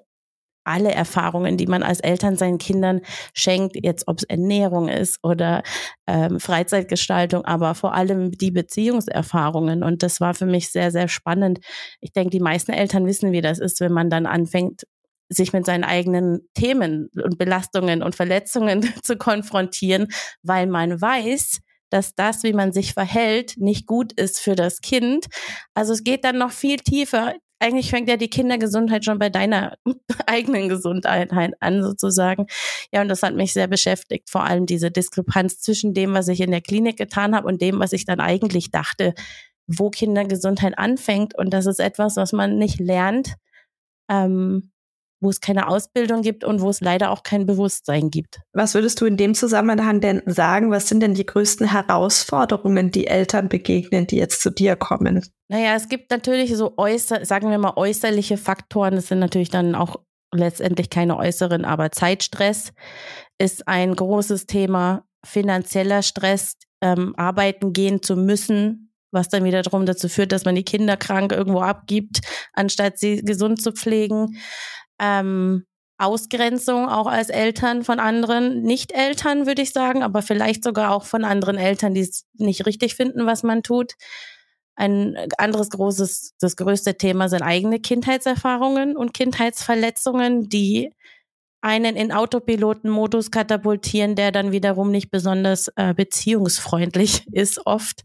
alle 0.67 0.91
Erfahrungen, 0.91 1.57
die 1.57 1.67
man 1.67 1.83
als 1.83 1.99
Eltern 1.99 2.35
seinen 2.35 2.57
Kindern 2.57 3.01
schenkt, 3.33 3.75
jetzt 3.81 4.07
ob 4.07 4.19
es 4.19 4.23
Ernährung 4.23 4.89
ist 4.89 5.19
oder 5.23 5.63
ähm, 6.07 6.39
Freizeitgestaltung, 6.39 7.45
aber 7.45 7.75
vor 7.75 7.93
allem 7.93 8.31
die 8.31 8.51
Beziehungserfahrungen. 8.51 9.83
Und 9.83 10.03
das 10.03 10.21
war 10.21 10.33
für 10.33 10.45
mich 10.45 10.71
sehr, 10.71 10.91
sehr 10.91 11.07
spannend. 11.07 11.59
Ich 12.01 12.11
denke, 12.11 12.29
die 12.29 12.39
meisten 12.39 12.71
Eltern 12.71 13.05
wissen, 13.05 13.31
wie 13.31 13.41
das 13.41 13.59
ist, 13.59 13.79
wenn 13.79 13.93
man 13.93 14.09
dann 14.09 14.25
anfängt, 14.25 14.83
sich 15.29 15.53
mit 15.53 15.65
seinen 15.65 15.83
eigenen 15.83 16.47
Themen 16.53 17.09
und 17.21 17.37
Belastungen 17.37 18.01
und 18.01 18.15
Verletzungen 18.15 18.81
zu 19.03 19.17
konfrontieren, 19.17 20.07
weil 20.41 20.67
man 20.67 21.01
weiß, 21.01 21.59
dass 21.89 22.15
das, 22.15 22.43
wie 22.43 22.53
man 22.53 22.73
sich 22.73 22.93
verhält, 22.93 23.55
nicht 23.57 23.85
gut 23.85 24.13
ist 24.13 24.39
für 24.39 24.55
das 24.55 24.81
Kind. 24.81 25.27
Also 25.73 25.93
es 25.93 26.03
geht 26.03 26.25
dann 26.25 26.37
noch 26.37 26.51
viel 26.51 26.77
tiefer 26.77 27.33
eigentlich 27.59 27.89
fängt 27.89 28.09
ja 28.09 28.17
die 28.17 28.29
Kindergesundheit 28.29 29.05
schon 29.05 29.19
bei 29.19 29.29
deiner 29.29 29.77
eigenen 30.27 30.69
Gesundheit 30.69 31.31
an, 31.59 31.83
sozusagen. 31.83 32.47
Ja, 32.91 33.01
und 33.01 33.09
das 33.09 33.23
hat 33.23 33.35
mich 33.35 33.53
sehr 33.53 33.67
beschäftigt, 33.67 34.29
vor 34.29 34.43
allem 34.43 34.65
diese 34.65 34.91
Diskrepanz 34.91 35.59
zwischen 35.59 35.93
dem, 35.93 36.13
was 36.13 36.27
ich 36.27 36.41
in 36.41 36.51
der 36.51 36.61
Klinik 36.61 36.97
getan 36.97 37.35
habe 37.35 37.47
und 37.47 37.61
dem, 37.61 37.79
was 37.79 37.93
ich 37.93 38.05
dann 38.05 38.19
eigentlich 38.19 38.71
dachte, 38.71 39.13
wo 39.67 39.89
Kindergesundheit 39.89 40.77
anfängt. 40.77 41.37
Und 41.37 41.51
das 41.51 41.65
ist 41.65 41.79
etwas, 41.79 42.15
was 42.15 42.31
man 42.31 42.57
nicht 42.57 42.79
lernt, 42.79 43.35
ähm, 44.09 44.71
wo 45.19 45.29
es 45.29 45.41
keine 45.41 45.67
Ausbildung 45.67 46.21
gibt 46.21 46.43
und 46.43 46.61
wo 46.61 46.69
es 46.69 46.81
leider 46.81 47.11
auch 47.11 47.23
kein 47.23 47.45
Bewusstsein 47.45 48.09
gibt. 48.09 48.39
Was 48.53 48.73
würdest 48.73 49.01
du 49.01 49.05
in 49.05 49.17
dem 49.17 49.33
Zusammenhang 49.33 50.01
denn 50.01 50.21
sagen? 50.25 50.71
Was 50.71 50.87
sind 50.87 51.01
denn 51.01 51.13
die 51.13 51.25
größten 51.25 51.71
Herausforderungen, 51.71 52.91
die 52.91 53.07
Eltern 53.07 53.49
begegnen, 53.49 54.07
die 54.07 54.17
jetzt 54.17 54.41
zu 54.41 54.49
dir 54.49 54.75
kommen? 54.75 55.25
Naja, 55.49 55.75
es 55.75 55.89
gibt 55.89 56.11
natürlich 56.11 56.55
so 56.55 56.73
äußer, 56.77 57.25
sagen 57.25 57.49
wir 57.49 57.57
mal 57.57 57.73
äußerliche 57.75 58.37
Faktoren. 58.37 58.95
Das 58.95 59.07
sind 59.07 59.19
natürlich 59.19 59.49
dann 59.49 59.75
auch 59.75 59.97
letztendlich 60.33 60.89
keine 60.89 61.17
äußeren, 61.17 61.65
aber 61.65 61.91
Zeitstress 61.91 62.73
ist 63.37 63.67
ein 63.67 63.95
großes 63.95 64.45
Thema. 64.45 65.03
Finanzieller 65.25 66.03
Stress, 66.03 66.55
ähm, 66.81 67.15
arbeiten 67.17 67.73
gehen 67.73 68.01
zu 68.01 68.15
müssen, 68.15 68.91
was 69.11 69.29
dann 69.29 69.43
wiederum 69.43 69.85
dazu 69.85 70.09
führt, 70.09 70.31
dass 70.31 70.45
man 70.45 70.55
die 70.55 70.63
Kinder 70.63 70.97
krank 70.97 71.31
irgendwo 71.31 71.61
abgibt, 71.61 72.21
anstatt 72.53 72.99
sie 72.99 73.23
gesund 73.23 73.61
zu 73.61 73.71
pflegen. 73.71 74.37
Ähm, 74.99 75.65
Ausgrenzung 75.99 76.87
auch 76.87 77.07
als 77.07 77.29
Eltern 77.29 77.83
von 77.83 77.99
anderen 77.99 78.61
Nicht-Eltern, 78.61 79.47
würde 79.47 79.63
ich 79.63 79.73
sagen, 79.73 80.03
aber 80.03 80.21
vielleicht 80.21 80.63
sogar 80.63 80.91
auch 80.91 81.05
von 81.05 81.23
anderen 81.23 81.57
Eltern, 81.57 81.95
die 81.95 82.01
es 82.01 82.25
nicht 82.37 82.65
richtig 82.67 82.95
finden, 82.95 83.25
was 83.25 83.41
man 83.41 83.63
tut. 83.63 83.93
Ein 84.75 85.17
anderes 85.39 85.71
großes, 85.71 86.35
das 86.39 86.55
größte 86.55 86.97
Thema 86.97 87.29
sind 87.29 87.41
eigene 87.41 87.79
Kindheitserfahrungen 87.79 88.95
und 88.95 89.15
Kindheitsverletzungen, 89.15 90.49
die 90.49 90.91
einen 91.61 91.95
in 91.95 92.11
Autopilotenmodus 92.11 93.31
katapultieren, 93.31 94.15
der 94.15 94.31
dann 94.31 94.51
wiederum 94.51 94.91
nicht 94.91 95.09
besonders 95.09 95.69
äh, 95.75 95.95
beziehungsfreundlich 95.95 97.25
ist 97.31 97.65
oft 97.65 98.03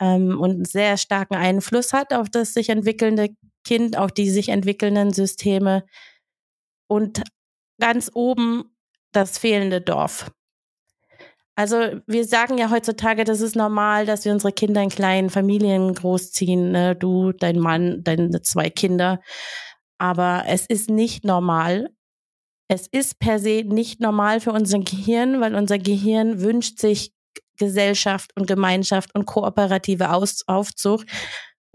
ähm, 0.00 0.40
und 0.40 0.50
einen 0.50 0.64
sehr 0.64 0.96
starken 0.96 1.34
Einfluss 1.34 1.92
hat 1.92 2.12
auf 2.14 2.30
das 2.30 2.54
sich 2.54 2.68
entwickelnde 2.68 3.30
Kind, 3.64 3.98
auf 3.98 4.12
die 4.12 4.30
sich 4.30 4.50
entwickelnden 4.50 5.12
Systeme 5.12 5.82
und 6.88 7.22
ganz 7.80 8.10
oben 8.14 8.76
das 9.12 9.38
fehlende 9.38 9.80
Dorf. 9.80 10.30
Also 11.58 12.00
wir 12.06 12.26
sagen 12.26 12.58
ja 12.58 12.70
heutzutage, 12.70 13.24
das 13.24 13.40
ist 13.40 13.56
normal, 13.56 14.04
dass 14.04 14.26
wir 14.26 14.32
unsere 14.32 14.52
Kinder 14.52 14.82
in 14.82 14.90
kleinen 14.90 15.30
Familien 15.30 15.94
großziehen, 15.94 16.70
ne? 16.70 16.94
du, 16.94 17.32
dein 17.32 17.58
Mann, 17.58 18.04
deine 18.04 18.42
zwei 18.42 18.68
Kinder. 18.68 19.22
Aber 19.96 20.44
es 20.46 20.66
ist 20.66 20.90
nicht 20.90 21.24
normal. 21.24 21.88
Es 22.68 22.86
ist 22.86 23.18
per 23.18 23.38
se 23.38 23.62
nicht 23.64 24.00
normal 24.00 24.40
für 24.40 24.52
unser 24.52 24.80
Gehirn, 24.80 25.40
weil 25.40 25.54
unser 25.54 25.78
Gehirn 25.78 26.42
wünscht 26.42 26.78
sich 26.78 27.14
Gesellschaft 27.56 28.32
und 28.36 28.46
Gemeinschaft 28.46 29.14
und 29.14 29.24
kooperative 29.24 30.12
Aus 30.12 30.42
Aufzucht. 30.46 31.08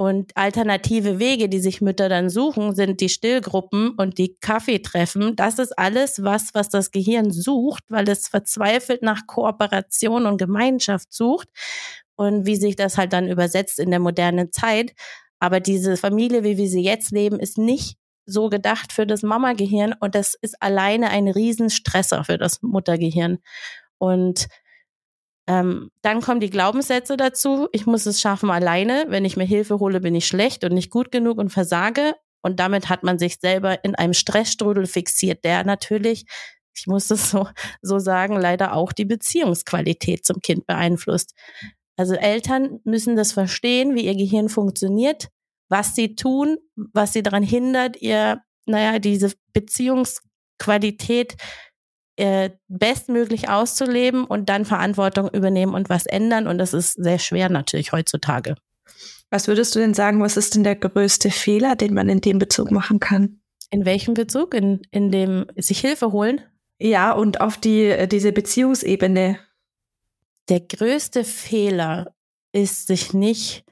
Und 0.01 0.35
alternative 0.35 1.19
Wege, 1.19 1.47
die 1.47 1.59
sich 1.59 1.79
Mütter 1.79 2.09
dann 2.09 2.31
suchen, 2.31 2.73
sind 2.73 3.01
die 3.01 3.07
Stillgruppen 3.07 3.91
und 3.91 4.17
die 4.17 4.35
Kaffeetreffen. 4.41 5.35
Das 5.35 5.59
ist 5.59 5.77
alles 5.77 6.23
was, 6.23 6.55
was 6.55 6.69
das 6.69 6.89
Gehirn 6.89 7.29
sucht, 7.29 7.83
weil 7.87 8.09
es 8.09 8.27
verzweifelt 8.27 9.03
nach 9.03 9.27
Kooperation 9.27 10.25
und 10.25 10.39
Gemeinschaft 10.39 11.13
sucht. 11.13 11.49
Und 12.15 12.47
wie 12.47 12.55
sich 12.55 12.75
das 12.75 12.97
halt 12.97 13.13
dann 13.13 13.27
übersetzt 13.27 13.77
in 13.77 13.91
der 13.91 13.99
modernen 13.99 14.51
Zeit. 14.51 14.93
Aber 15.37 15.59
diese 15.59 15.97
Familie, 15.97 16.43
wie 16.43 16.57
wir 16.57 16.67
sie 16.67 16.81
jetzt 16.81 17.11
leben, 17.11 17.39
ist 17.39 17.59
nicht 17.59 17.95
so 18.25 18.49
gedacht 18.49 18.93
für 18.93 19.05
das 19.05 19.21
Mama-Gehirn 19.21 19.93
und 19.99 20.15
das 20.15 20.33
ist 20.33 20.55
alleine 20.63 21.11
ein 21.11 21.27
Riesenstresser 21.27 22.23
für 22.23 22.39
das 22.39 22.63
Muttergehirn. 22.63 23.37
Und 23.99 24.47
ähm, 25.51 25.91
dann 26.01 26.21
kommen 26.21 26.39
die 26.39 26.49
Glaubenssätze 26.49 27.17
dazu. 27.17 27.67
Ich 27.73 27.85
muss 27.85 28.05
es 28.05 28.21
schaffen 28.21 28.49
alleine. 28.49 29.07
Wenn 29.09 29.25
ich 29.25 29.35
mir 29.35 29.43
Hilfe 29.43 29.79
hole, 29.79 29.99
bin 29.99 30.15
ich 30.15 30.25
schlecht 30.25 30.63
und 30.63 30.73
nicht 30.73 30.89
gut 30.89 31.11
genug 31.11 31.39
und 31.39 31.49
versage. 31.49 32.13
Und 32.41 32.61
damit 32.61 32.87
hat 32.87 33.03
man 33.03 33.19
sich 33.19 33.35
selber 33.41 33.83
in 33.83 33.93
einem 33.95 34.13
Stressstrudel 34.13 34.87
fixiert, 34.87 35.43
der 35.43 35.65
natürlich, 35.65 36.23
ich 36.73 36.87
muss 36.87 37.11
es 37.11 37.31
so, 37.31 37.49
so 37.81 37.99
sagen, 37.99 38.37
leider 38.37 38.73
auch 38.73 38.93
die 38.93 39.03
Beziehungsqualität 39.03 40.25
zum 40.25 40.39
Kind 40.39 40.65
beeinflusst. 40.67 41.33
Also 41.97 42.13
Eltern 42.13 42.79
müssen 42.85 43.17
das 43.17 43.33
verstehen, 43.33 43.93
wie 43.93 44.05
ihr 44.05 44.15
Gehirn 44.15 44.47
funktioniert, 44.47 45.27
was 45.67 45.95
sie 45.95 46.15
tun, 46.15 46.59
was 46.75 47.11
sie 47.11 47.23
daran 47.23 47.43
hindert, 47.43 48.01
ihr, 48.01 48.41
naja, 48.65 48.99
diese 48.99 49.33
Beziehungsqualität 49.51 51.35
äh, 52.17 52.51
bestmöglich 52.67 53.49
auszuleben 53.49 54.25
und 54.25 54.49
dann 54.49 54.65
Verantwortung 54.65 55.29
übernehmen 55.29 55.73
und 55.73 55.89
was 55.89 56.05
ändern. 56.05 56.47
Und 56.47 56.57
das 56.57 56.73
ist 56.73 56.93
sehr 56.93 57.19
schwer 57.19 57.49
natürlich 57.49 57.91
heutzutage. 57.91 58.55
Was 59.29 59.47
würdest 59.47 59.75
du 59.75 59.79
denn 59.79 59.93
sagen, 59.93 60.21
was 60.21 60.37
ist 60.37 60.55
denn 60.55 60.63
der 60.63 60.75
größte 60.75 61.31
Fehler, 61.31 61.75
den 61.75 61.93
man 61.93 62.09
in 62.09 62.21
dem 62.21 62.37
Bezug 62.37 62.71
machen 62.71 62.99
kann? 62.99 63.41
In 63.69 63.85
welchem 63.85 64.13
Bezug? 64.13 64.53
In, 64.53 64.81
in 64.91 65.11
dem 65.11 65.45
sich 65.55 65.79
Hilfe 65.79 66.11
holen? 66.11 66.41
Ja, 66.79 67.13
und 67.13 67.39
auf 67.39 67.57
die, 67.57 67.85
äh, 67.85 68.07
diese 68.07 68.31
Beziehungsebene. 68.31 69.39
Der 70.49 70.59
größte 70.59 71.23
Fehler 71.23 72.13
ist, 72.51 72.87
sich 72.87 73.13
nicht 73.13 73.63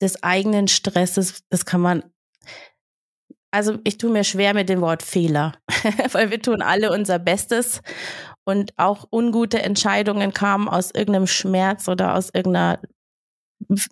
des 0.00 0.22
eigenen 0.22 0.68
Stresses, 0.68 1.42
das 1.50 1.66
kann 1.66 1.80
man 1.80 2.04
also 3.50 3.78
ich 3.84 3.98
tue 3.98 4.10
mir 4.10 4.24
schwer 4.24 4.54
mit 4.54 4.68
dem 4.68 4.80
Wort 4.80 5.02
Fehler, 5.02 5.54
weil 6.12 6.30
wir 6.30 6.40
tun 6.40 6.62
alle 6.62 6.92
unser 6.92 7.18
Bestes 7.18 7.82
und 8.44 8.72
auch 8.76 9.06
ungute 9.12 9.62
Entscheidungen 9.62 10.32
kamen 10.32 10.68
aus 10.68 10.90
irgendeinem 10.94 11.26
Schmerz 11.26 11.88
oder 11.88 12.14
aus 12.14 12.30
irgendeiner 12.32 12.80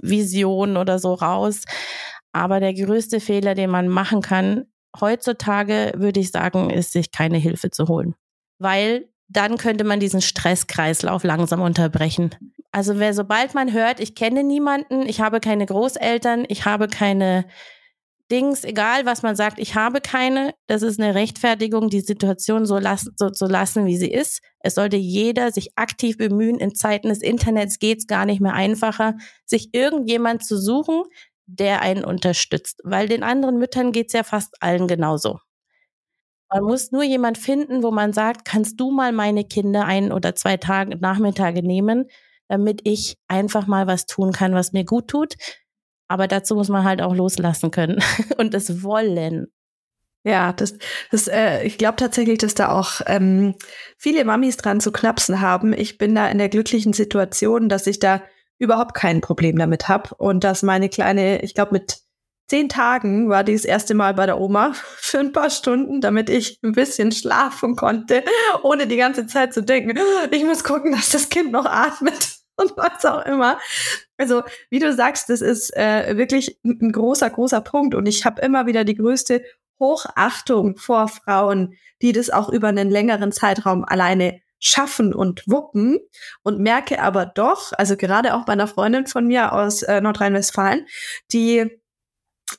Vision 0.00 0.76
oder 0.76 0.98
so 0.98 1.14
raus. 1.14 1.64
Aber 2.32 2.60
der 2.60 2.74
größte 2.74 3.20
Fehler, 3.20 3.54
den 3.54 3.70
man 3.70 3.88
machen 3.88 4.22
kann, 4.22 4.64
heutzutage 5.00 5.92
würde 5.96 6.20
ich 6.20 6.30
sagen, 6.30 6.70
ist, 6.70 6.92
sich 6.92 7.10
keine 7.10 7.38
Hilfe 7.38 7.70
zu 7.70 7.88
holen. 7.88 8.14
Weil 8.58 9.08
dann 9.28 9.58
könnte 9.58 9.84
man 9.84 10.00
diesen 10.00 10.22
Stresskreislauf 10.22 11.24
langsam 11.24 11.60
unterbrechen. 11.60 12.34
Also 12.72 12.98
wer 12.98 13.14
sobald 13.14 13.54
man 13.54 13.72
hört, 13.72 14.00
ich 14.00 14.14
kenne 14.14 14.44
niemanden, 14.44 15.02
ich 15.08 15.20
habe 15.20 15.40
keine 15.40 15.66
Großeltern, 15.66 16.44
ich 16.48 16.64
habe 16.64 16.88
keine 16.88 17.46
Dings, 18.30 18.64
egal 18.64 19.06
was 19.06 19.22
man 19.22 19.36
sagt, 19.36 19.60
ich 19.60 19.76
habe 19.76 20.00
keine, 20.00 20.54
das 20.66 20.82
ist 20.82 20.98
eine 20.98 21.14
Rechtfertigung, 21.14 21.90
die 21.90 22.00
Situation 22.00 22.66
so, 22.66 22.78
lassen, 22.78 23.12
so 23.16 23.30
zu 23.30 23.46
lassen, 23.46 23.86
wie 23.86 23.96
sie 23.96 24.10
ist. 24.10 24.42
Es 24.58 24.74
sollte 24.74 24.96
jeder 24.96 25.52
sich 25.52 25.70
aktiv 25.76 26.18
bemühen. 26.18 26.58
In 26.58 26.74
Zeiten 26.74 27.08
des 27.08 27.22
Internets 27.22 27.78
geht 27.78 27.98
es 27.98 28.06
gar 28.08 28.26
nicht 28.26 28.40
mehr 28.40 28.54
einfacher, 28.54 29.14
sich 29.44 29.72
irgendjemand 29.72 30.44
zu 30.44 30.58
suchen, 30.58 31.04
der 31.46 31.82
einen 31.82 32.04
unterstützt. 32.04 32.80
Weil 32.82 33.06
den 33.06 33.22
anderen 33.22 33.58
Müttern 33.58 33.92
geht 33.92 34.08
es 34.08 34.12
ja 34.14 34.24
fast 34.24 34.60
allen 34.60 34.88
genauso. 34.88 35.38
Man 36.50 36.64
muss 36.64 36.90
nur 36.90 37.04
jemand 37.04 37.38
finden, 37.38 37.84
wo 37.84 37.92
man 37.92 38.12
sagt, 38.12 38.44
kannst 38.44 38.80
du 38.80 38.90
mal 38.90 39.12
meine 39.12 39.44
Kinder 39.44 39.84
ein 39.84 40.10
oder 40.10 40.34
zwei 40.34 40.56
Tage, 40.56 40.96
Nachmittage 40.96 41.62
nehmen, 41.62 42.06
damit 42.48 42.80
ich 42.84 43.16
einfach 43.28 43.68
mal 43.68 43.86
was 43.86 44.06
tun 44.06 44.32
kann, 44.32 44.54
was 44.54 44.72
mir 44.72 44.84
gut 44.84 45.08
tut 45.08 45.34
aber 46.08 46.28
dazu 46.28 46.54
muss 46.54 46.68
man 46.68 46.84
halt 46.84 47.02
auch 47.02 47.14
loslassen 47.14 47.70
können 47.70 48.02
und 48.38 48.54
es 48.54 48.82
wollen. 48.82 49.48
Ja, 50.24 50.52
das, 50.52 50.76
das, 51.12 51.28
äh, 51.28 51.62
ich 51.62 51.78
glaube 51.78 51.96
tatsächlich, 51.96 52.38
dass 52.38 52.54
da 52.54 52.70
auch 52.70 53.00
ähm, 53.06 53.54
viele 53.96 54.24
Mamis 54.24 54.56
dran 54.56 54.80
zu 54.80 54.90
knapsen 54.90 55.40
haben. 55.40 55.72
Ich 55.72 55.98
bin 55.98 56.16
da 56.16 56.28
in 56.28 56.38
der 56.38 56.48
glücklichen 56.48 56.92
Situation, 56.92 57.68
dass 57.68 57.86
ich 57.86 58.00
da 58.00 58.22
überhaupt 58.58 58.94
kein 58.94 59.20
Problem 59.20 59.56
damit 59.56 59.88
habe 59.88 60.14
und 60.16 60.42
dass 60.42 60.64
meine 60.64 60.88
kleine, 60.88 61.42
ich 61.42 61.54
glaube 61.54 61.74
mit 61.74 61.98
zehn 62.48 62.68
Tagen 62.68 63.28
war 63.28 63.44
die 63.44 63.52
das 63.52 63.64
erste 63.64 63.94
Mal 63.94 64.14
bei 64.14 64.26
der 64.26 64.40
Oma 64.40 64.72
für 64.96 65.20
ein 65.20 65.32
paar 65.32 65.50
Stunden, 65.50 66.00
damit 66.00 66.28
ich 66.30 66.58
ein 66.62 66.72
bisschen 66.72 67.12
schlafen 67.12 67.76
konnte, 67.76 68.24
ohne 68.62 68.86
die 68.86 68.96
ganze 68.96 69.26
Zeit 69.26 69.54
zu 69.54 69.62
denken, 69.62 69.98
ich 70.30 70.44
muss 70.44 70.64
gucken, 70.64 70.92
dass 70.92 71.10
das 71.10 71.28
Kind 71.28 71.52
noch 71.52 71.66
atmet 71.66 72.35
und 72.62 72.76
was 72.76 73.04
auch 73.04 73.24
immer. 73.26 73.58
Also, 74.16 74.42
wie 74.70 74.78
du 74.78 74.92
sagst, 74.92 75.28
das 75.28 75.40
ist 75.40 75.76
äh, 75.76 76.16
wirklich 76.16 76.58
ein 76.64 76.92
großer, 76.92 77.28
großer 77.30 77.60
Punkt. 77.60 77.94
Und 77.94 78.06
ich 78.06 78.24
habe 78.24 78.40
immer 78.40 78.66
wieder 78.66 78.84
die 78.84 78.94
größte 78.94 79.42
Hochachtung 79.78 80.76
vor 80.76 81.08
Frauen, 81.08 81.74
die 82.02 82.12
das 82.12 82.30
auch 82.30 82.48
über 82.48 82.68
einen 82.68 82.90
längeren 82.90 83.32
Zeitraum 83.32 83.84
alleine 83.84 84.40
schaffen 84.58 85.14
und 85.14 85.42
wuppen 85.46 85.98
und 86.42 86.60
merke 86.60 87.02
aber 87.02 87.26
doch, 87.26 87.72
also 87.76 87.96
gerade 87.96 88.34
auch 88.34 88.46
bei 88.46 88.54
einer 88.54 88.66
Freundin 88.66 89.06
von 89.06 89.26
mir 89.26 89.52
aus 89.52 89.82
äh, 89.82 90.00
Nordrhein-Westfalen, 90.00 90.86
die 91.32 91.80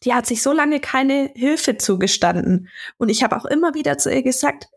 die 0.03 0.13
hat 0.13 0.25
sich 0.25 0.43
so 0.43 0.51
lange 0.51 0.81
keine 0.81 1.31
Hilfe 1.33 1.77
zugestanden 1.77 2.69
und 2.97 3.09
ich 3.09 3.23
habe 3.23 3.35
auch 3.37 3.45
immer 3.45 3.73
wieder 3.73 3.97
zu 3.97 4.13
ihr 4.13 4.21
gesagt, 4.21 4.67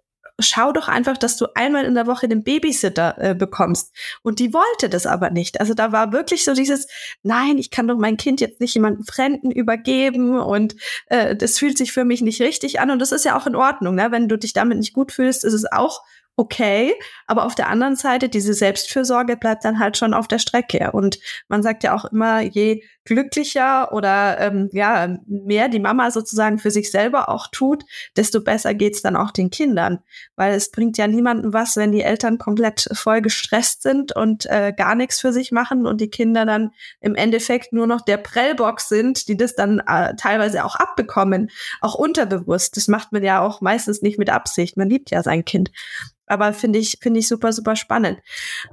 schau 0.43 0.73
doch 0.73 0.89
einfach, 0.89 1.17
dass 1.17 1.37
du 1.37 1.47
einmal 1.55 1.85
in 1.85 1.95
der 1.95 2.07
Woche 2.07 2.29
den 2.29 2.43
Babysitter 2.43 3.17
äh, 3.19 3.35
bekommst. 3.35 3.95
Und 4.23 4.39
die 4.39 4.53
wollte 4.53 4.89
das 4.89 5.07
aber 5.07 5.31
nicht. 5.31 5.61
Also 5.61 5.75
da 5.75 5.93
war 5.93 6.13
wirklich 6.13 6.45
so 6.45 6.55
dieses, 6.55 6.87
nein, 7.23 7.59
ich 7.59 7.71
kann 7.71 7.89
doch 7.89 7.99
mein 7.99 8.17
Kind 8.17 8.41
jetzt 8.41 8.61
nicht 8.61 8.75
jemandem 8.75 9.05
Fremden 9.05 9.51
übergeben 9.51 10.39
und 10.39 10.77
äh, 11.07 11.37
das 11.37 11.59
fühlt 11.59 11.79
sich 11.79 11.93
für 11.93 12.05
mich 12.05 12.23
nicht 12.23 12.41
richtig 12.41 12.81
an. 12.81 12.91
Und 12.91 12.99
das 12.99 13.13
ist 13.13 13.25
ja 13.25 13.37
auch 13.37 13.47
in 13.47 13.57
Ordnung, 13.57 13.95
ne? 13.95 14.09
Wenn 14.11 14.29
du 14.29 14.39
dich 14.39 14.53
damit 14.53 14.79
nicht 14.79 14.93
gut 14.93 15.13
fühlst, 15.13 15.45
ist 15.45 15.55
es 15.55 15.71
auch 15.71 16.03
okay, 16.41 16.95
aber 17.27 17.45
auf 17.45 17.55
der 17.55 17.69
anderen 17.69 17.97
Seite, 17.97 18.31
diese 18.31 18.55
Selbstfürsorge 18.55 19.37
bleibt 19.37 19.63
dann 19.63 19.79
halt 19.79 19.99
schon 19.99 20.15
auf 20.15 20.27
der 20.27 20.39
Strecke. 20.39 20.91
Und 20.93 21.19
man 21.49 21.63
sagt 21.63 21.85
ja 21.85 21.95
auch 21.95 22.07
immer, 22.07 22.41
je 22.41 22.83
glücklicher 23.05 23.93
oder 23.93 24.39
ähm, 24.41 24.71
ja, 24.73 25.19
mehr 25.27 25.69
die 25.69 25.81
Mama 25.81 26.11
sozusagen 26.11 26.59
für 26.59 26.71
sich 26.71 26.91
selber 26.91 27.29
auch 27.29 27.49
tut, 27.49 27.85
desto 28.17 28.41
besser 28.41 28.73
geht's 28.73 29.03
dann 29.03 29.17
auch 29.17 29.33
den 29.33 29.51
Kindern. 29.51 29.99
Weil 30.35 30.55
es 30.55 30.71
bringt 30.71 30.97
ja 30.97 31.07
niemandem 31.07 31.53
was, 31.53 31.77
wenn 31.77 31.93
die 31.93 32.03
Eltern 32.03 32.39
komplett 32.39 32.89
voll 32.93 33.21
gestresst 33.21 33.83
sind 33.83 34.17
und 34.17 34.47
äh, 34.47 34.73
gar 34.75 34.95
nichts 34.95 35.21
für 35.21 35.35
sich 35.35 35.53
machen 35.53 35.87
und 35.87 36.01
die 36.01 36.09
Kinder 36.09 36.47
dann 36.47 36.71
im 37.03 37.17
Endeffekt 37.17 37.75
nur 37.75 37.87
noch 37.87 38.01
der 38.01 38.17
Prellbox 38.17 38.89
sind, 38.89 39.29
die 39.29 39.37
das 39.37 39.55
dann 39.55 39.83
äh, 39.87 40.15
teilweise 40.17 40.65
auch 40.65 40.77
abbekommen, 40.77 41.51
auch 41.83 41.97
unterbewusst. 41.97 42.79
Das 42.79 42.89
macht 42.89 43.13
man 43.13 43.23
ja 43.23 43.43
auch 43.43 43.61
meistens 43.61 44.01
nicht 44.01 44.19
mit 44.19 44.31
Absicht. 44.31 44.79
Man 44.79 44.89
liebt 44.89 45.11
ja 45.11 45.23
sein 45.23 45.45
Kind 45.45 45.71
aber 46.31 46.53
finde 46.53 46.79
ich, 46.79 46.99
finde 47.01 47.21
ich 47.21 47.29
super, 47.29 47.53
super 47.53 47.77
spannend. 47.77 48.21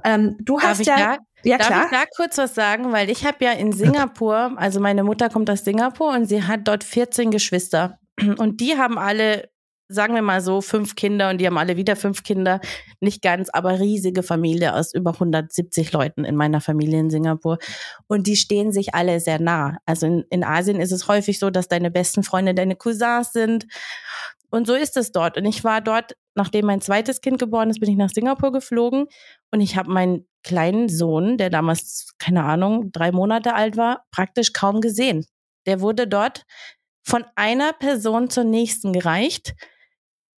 Ähm, 0.04 0.36
du 0.40 0.58
Darf 0.58 0.70
hast 0.70 0.86
ja. 0.86 0.96
Da, 0.96 1.18
ja, 1.44 1.58
Darf 1.58 1.66
klar. 1.68 1.84
ich 1.84 1.90
da 1.90 2.04
kurz 2.16 2.38
was 2.38 2.54
sagen? 2.54 2.92
Weil 2.92 3.10
ich 3.10 3.24
habe 3.24 3.44
ja 3.44 3.52
in 3.52 3.72
Singapur, 3.72 4.52
also 4.56 4.80
meine 4.80 5.04
Mutter 5.04 5.28
kommt 5.28 5.48
aus 5.50 5.64
Singapur 5.64 6.12
und 6.12 6.26
sie 6.26 6.42
hat 6.42 6.60
dort 6.64 6.84
14 6.84 7.30
Geschwister. 7.30 7.98
Und 8.38 8.60
die 8.60 8.76
haben 8.76 8.98
alle 8.98 9.48
sagen 9.88 10.14
wir 10.14 10.22
mal 10.22 10.42
so, 10.42 10.60
fünf 10.60 10.96
Kinder 10.96 11.30
und 11.30 11.38
die 11.38 11.46
haben 11.46 11.56
alle 11.56 11.76
wieder 11.76 11.96
fünf 11.96 12.22
Kinder. 12.22 12.60
Nicht 13.00 13.22
ganz, 13.22 13.48
aber 13.48 13.80
riesige 13.80 14.22
Familie 14.22 14.74
aus 14.74 14.92
über 14.92 15.14
170 15.14 15.92
Leuten 15.92 16.24
in 16.24 16.36
meiner 16.36 16.60
Familie 16.60 17.00
in 17.00 17.10
Singapur. 17.10 17.58
Und 18.06 18.26
die 18.26 18.36
stehen 18.36 18.70
sich 18.70 18.94
alle 18.94 19.18
sehr 19.20 19.40
nah. 19.40 19.78
Also 19.86 20.06
in, 20.06 20.24
in 20.28 20.44
Asien 20.44 20.78
ist 20.78 20.92
es 20.92 21.08
häufig 21.08 21.38
so, 21.38 21.48
dass 21.48 21.68
deine 21.68 21.90
besten 21.90 22.22
Freunde 22.22 22.54
deine 22.54 22.76
Cousins 22.76 23.32
sind. 23.32 23.66
Und 24.50 24.66
so 24.66 24.74
ist 24.74 24.96
es 24.96 25.12
dort. 25.12 25.36
Und 25.36 25.44
ich 25.44 25.64
war 25.64 25.80
dort, 25.80 26.14
nachdem 26.34 26.66
mein 26.66 26.80
zweites 26.80 27.20
Kind 27.20 27.38
geboren 27.38 27.70
ist, 27.70 27.80
bin 27.80 27.90
ich 27.90 27.96
nach 27.96 28.10
Singapur 28.10 28.52
geflogen 28.52 29.06
und 29.50 29.60
ich 29.60 29.76
habe 29.76 29.90
meinen 29.90 30.26
kleinen 30.42 30.88
Sohn, 30.88 31.36
der 31.36 31.50
damals, 31.50 32.14
keine 32.18 32.44
Ahnung, 32.44 32.90
drei 32.92 33.12
Monate 33.12 33.54
alt 33.54 33.76
war, 33.76 34.04
praktisch 34.10 34.52
kaum 34.52 34.80
gesehen. 34.80 35.26
Der 35.66 35.80
wurde 35.80 36.06
dort 36.06 36.44
von 37.04 37.24
einer 37.36 37.72
Person 37.72 38.30
zur 38.30 38.44
nächsten 38.44 38.92
gereicht 38.92 39.54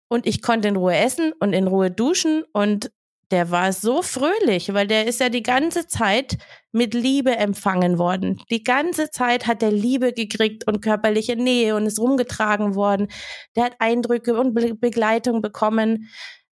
und 0.07 0.25
ich 0.25 0.41
konnte 0.41 0.67
in 0.67 0.75
Ruhe 0.75 0.95
essen 0.95 1.33
und 1.39 1.53
in 1.53 1.67
Ruhe 1.67 1.91
duschen 1.91 2.43
und 2.53 2.91
der 3.31 3.51
war 3.51 3.73
so 3.73 4.01
fröhlich, 4.01 4.73
weil 4.73 4.87
der 4.87 5.05
ist 5.07 5.19
ja 5.19 5.29
die 5.29 5.43
ganze 5.43 5.87
Zeit 5.87 6.37
mit 6.71 6.93
Liebe 6.93 7.35
empfangen 7.35 7.97
worden. 7.97 8.41
Die 8.49 8.63
ganze 8.63 9.11
Zeit 9.11 9.47
hat 9.47 9.61
er 9.63 9.71
Liebe 9.71 10.13
gekriegt 10.13 10.67
und 10.67 10.81
körperliche 10.81 11.35
Nähe 11.35 11.75
und 11.75 11.85
ist 11.85 11.99
rumgetragen 11.99 12.75
worden. 12.75 13.07
Der 13.55 13.65
hat 13.65 13.75
Eindrücke 13.79 14.39
und 14.39 14.53
Be 14.53 14.75
Begleitung 14.75 15.41
bekommen. 15.41 16.09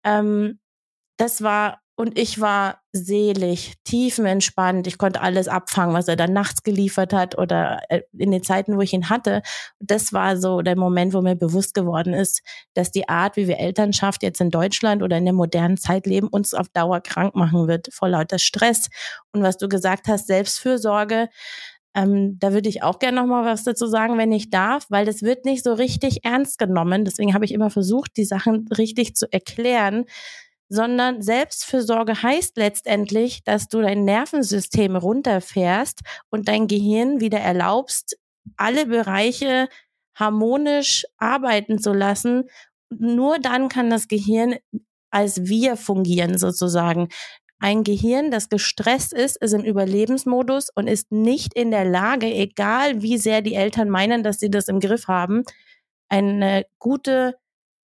Ähm, 0.03 0.59
das 1.17 1.41
war 1.43 1.81
und 2.01 2.17
ich 2.17 2.41
war 2.41 2.81
selig, 2.93 3.75
tiefenentspannt. 3.83 4.87
Ich 4.87 4.97
konnte 4.97 5.21
alles 5.21 5.47
abfangen, 5.47 5.93
was 5.93 6.07
er 6.07 6.15
dann 6.15 6.33
nachts 6.33 6.63
geliefert 6.63 7.13
hat 7.13 7.37
oder 7.37 7.79
äh, 7.89 8.01
in 8.17 8.31
den 8.31 8.41
Zeiten, 8.41 8.75
wo 8.75 8.81
ich 8.81 8.93
ihn 8.93 9.11
hatte. 9.11 9.43
Das 9.79 10.11
war 10.11 10.35
so 10.35 10.63
der 10.63 10.75
Moment, 10.75 11.13
wo 11.13 11.21
mir 11.21 11.35
bewusst 11.35 11.75
geworden 11.75 12.15
ist, 12.15 12.41
dass 12.73 12.89
die 12.89 13.07
Art, 13.07 13.35
wie 13.35 13.47
wir 13.47 13.59
Elternschaft 13.59 14.23
jetzt 14.23 14.41
in 14.41 14.49
Deutschland 14.49 15.03
oder 15.03 15.19
in 15.19 15.25
der 15.25 15.35
modernen 15.35 15.77
Zeit 15.77 16.07
leben, 16.07 16.27
uns 16.27 16.55
auf 16.55 16.69
Dauer 16.69 17.01
krank 17.01 17.35
machen 17.35 17.67
wird, 17.67 17.89
vor 17.93 18.09
lauter 18.09 18.39
Stress. 18.39 18.89
Und 19.31 19.43
was 19.43 19.57
du 19.57 19.69
gesagt 19.69 20.07
hast, 20.07 20.25
Selbstfürsorge, 20.25 21.29
ähm, 21.93 22.39
da 22.39 22.51
würde 22.51 22.69
ich 22.69 22.81
auch 22.81 22.97
gerne 22.97 23.21
noch 23.21 23.27
mal 23.27 23.45
was 23.45 23.63
dazu 23.63 23.85
sagen, 23.85 24.17
wenn 24.17 24.31
ich 24.31 24.49
darf, 24.49 24.87
weil 24.89 25.05
das 25.05 25.21
wird 25.21 25.45
nicht 25.45 25.63
so 25.63 25.73
richtig 25.73 26.25
ernst 26.25 26.57
genommen. 26.57 27.05
Deswegen 27.05 27.35
habe 27.35 27.45
ich 27.45 27.53
immer 27.53 27.69
versucht, 27.69 28.17
die 28.17 28.25
Sachen 28.25 28.67
richtig 28.75 29.15
zu 29.15 29.31
erklären 29.31 30.05
sondern 30.71 31.21
Selbstfürsorge 31.21 32.23
heißt 32.23 32.55
letztendlich, 32.55 33.43
dass 33.43 33.67
du 33.67 33.81
dein 33.81 34.05
Nervensystem 34.05 34.95
runterfährst 34.95 35.99
und 36.29 36.47
dein 36.47 36.67
Gehirn 36.67 37.19
wieder 37.19 37.39
erlaubst, 37.39 38.17
alle 38.55 38.85
Bereiche 38.85 39.67
harmonisch 40.15 41.05
arbeiten 41.17 41.79
zu 41.79 41.91
lassen. 41.91 42.49
Nur 42.89 43.37
dann 43.39 43.67
kann 43.67 43.89
das 43.89 44.07
Gehirn 44.07 44.55
als 45.11 45.43
wir 45.49 45.75
fungieren 45.75 46.37
sozusagen. 46.37 47.09
Ein 47.59 47.83
Gehirn, 47.83 48.31
das 48.31 48.47
gestresst 48.47 49.11
ist, 49.11 49.35
ist 49.41 49.53
im 49.53 49.65
Überlebensmodus 49.65 50.69
und 50.73 50.87
ist 50.87 51.11
nicht 51.11 51.53
in 51.53 51.69
der 51.69 51.83
Lage, 51.83 52.27
egal 52.27 53.01
wie 53.01 53.17
sehr 53.17 53.41
die 53.41 53.55
Eltern 53.55 53.89
meinen, 53.89 54.23
dass 54.23 54.39
sie 54.39 54.49
das 54.49 54.69
im 54.69 54.79
Griff 54.79 55.09
haben, 55.09 55.43
eine 56.07 56.65
gute 56.79 57.35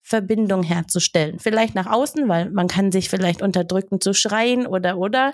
Verbindung 0.08 0.64
herzustellen. 0.64 1.38
Vielleicht 1.38 1.76
nach 1.76 1.86
außen, 1.86 2.30
weil 2.30 2.50
man 2.50 2.68
kann 2.68 2.94
sich 2.94 3.10
vielleicht 3.10 3.42
unterdrücken 3.42 4.00
zu 4.00 4.14
schreien 4.14 4.66
oder 4.66 4.98
oder. 4.98 5.34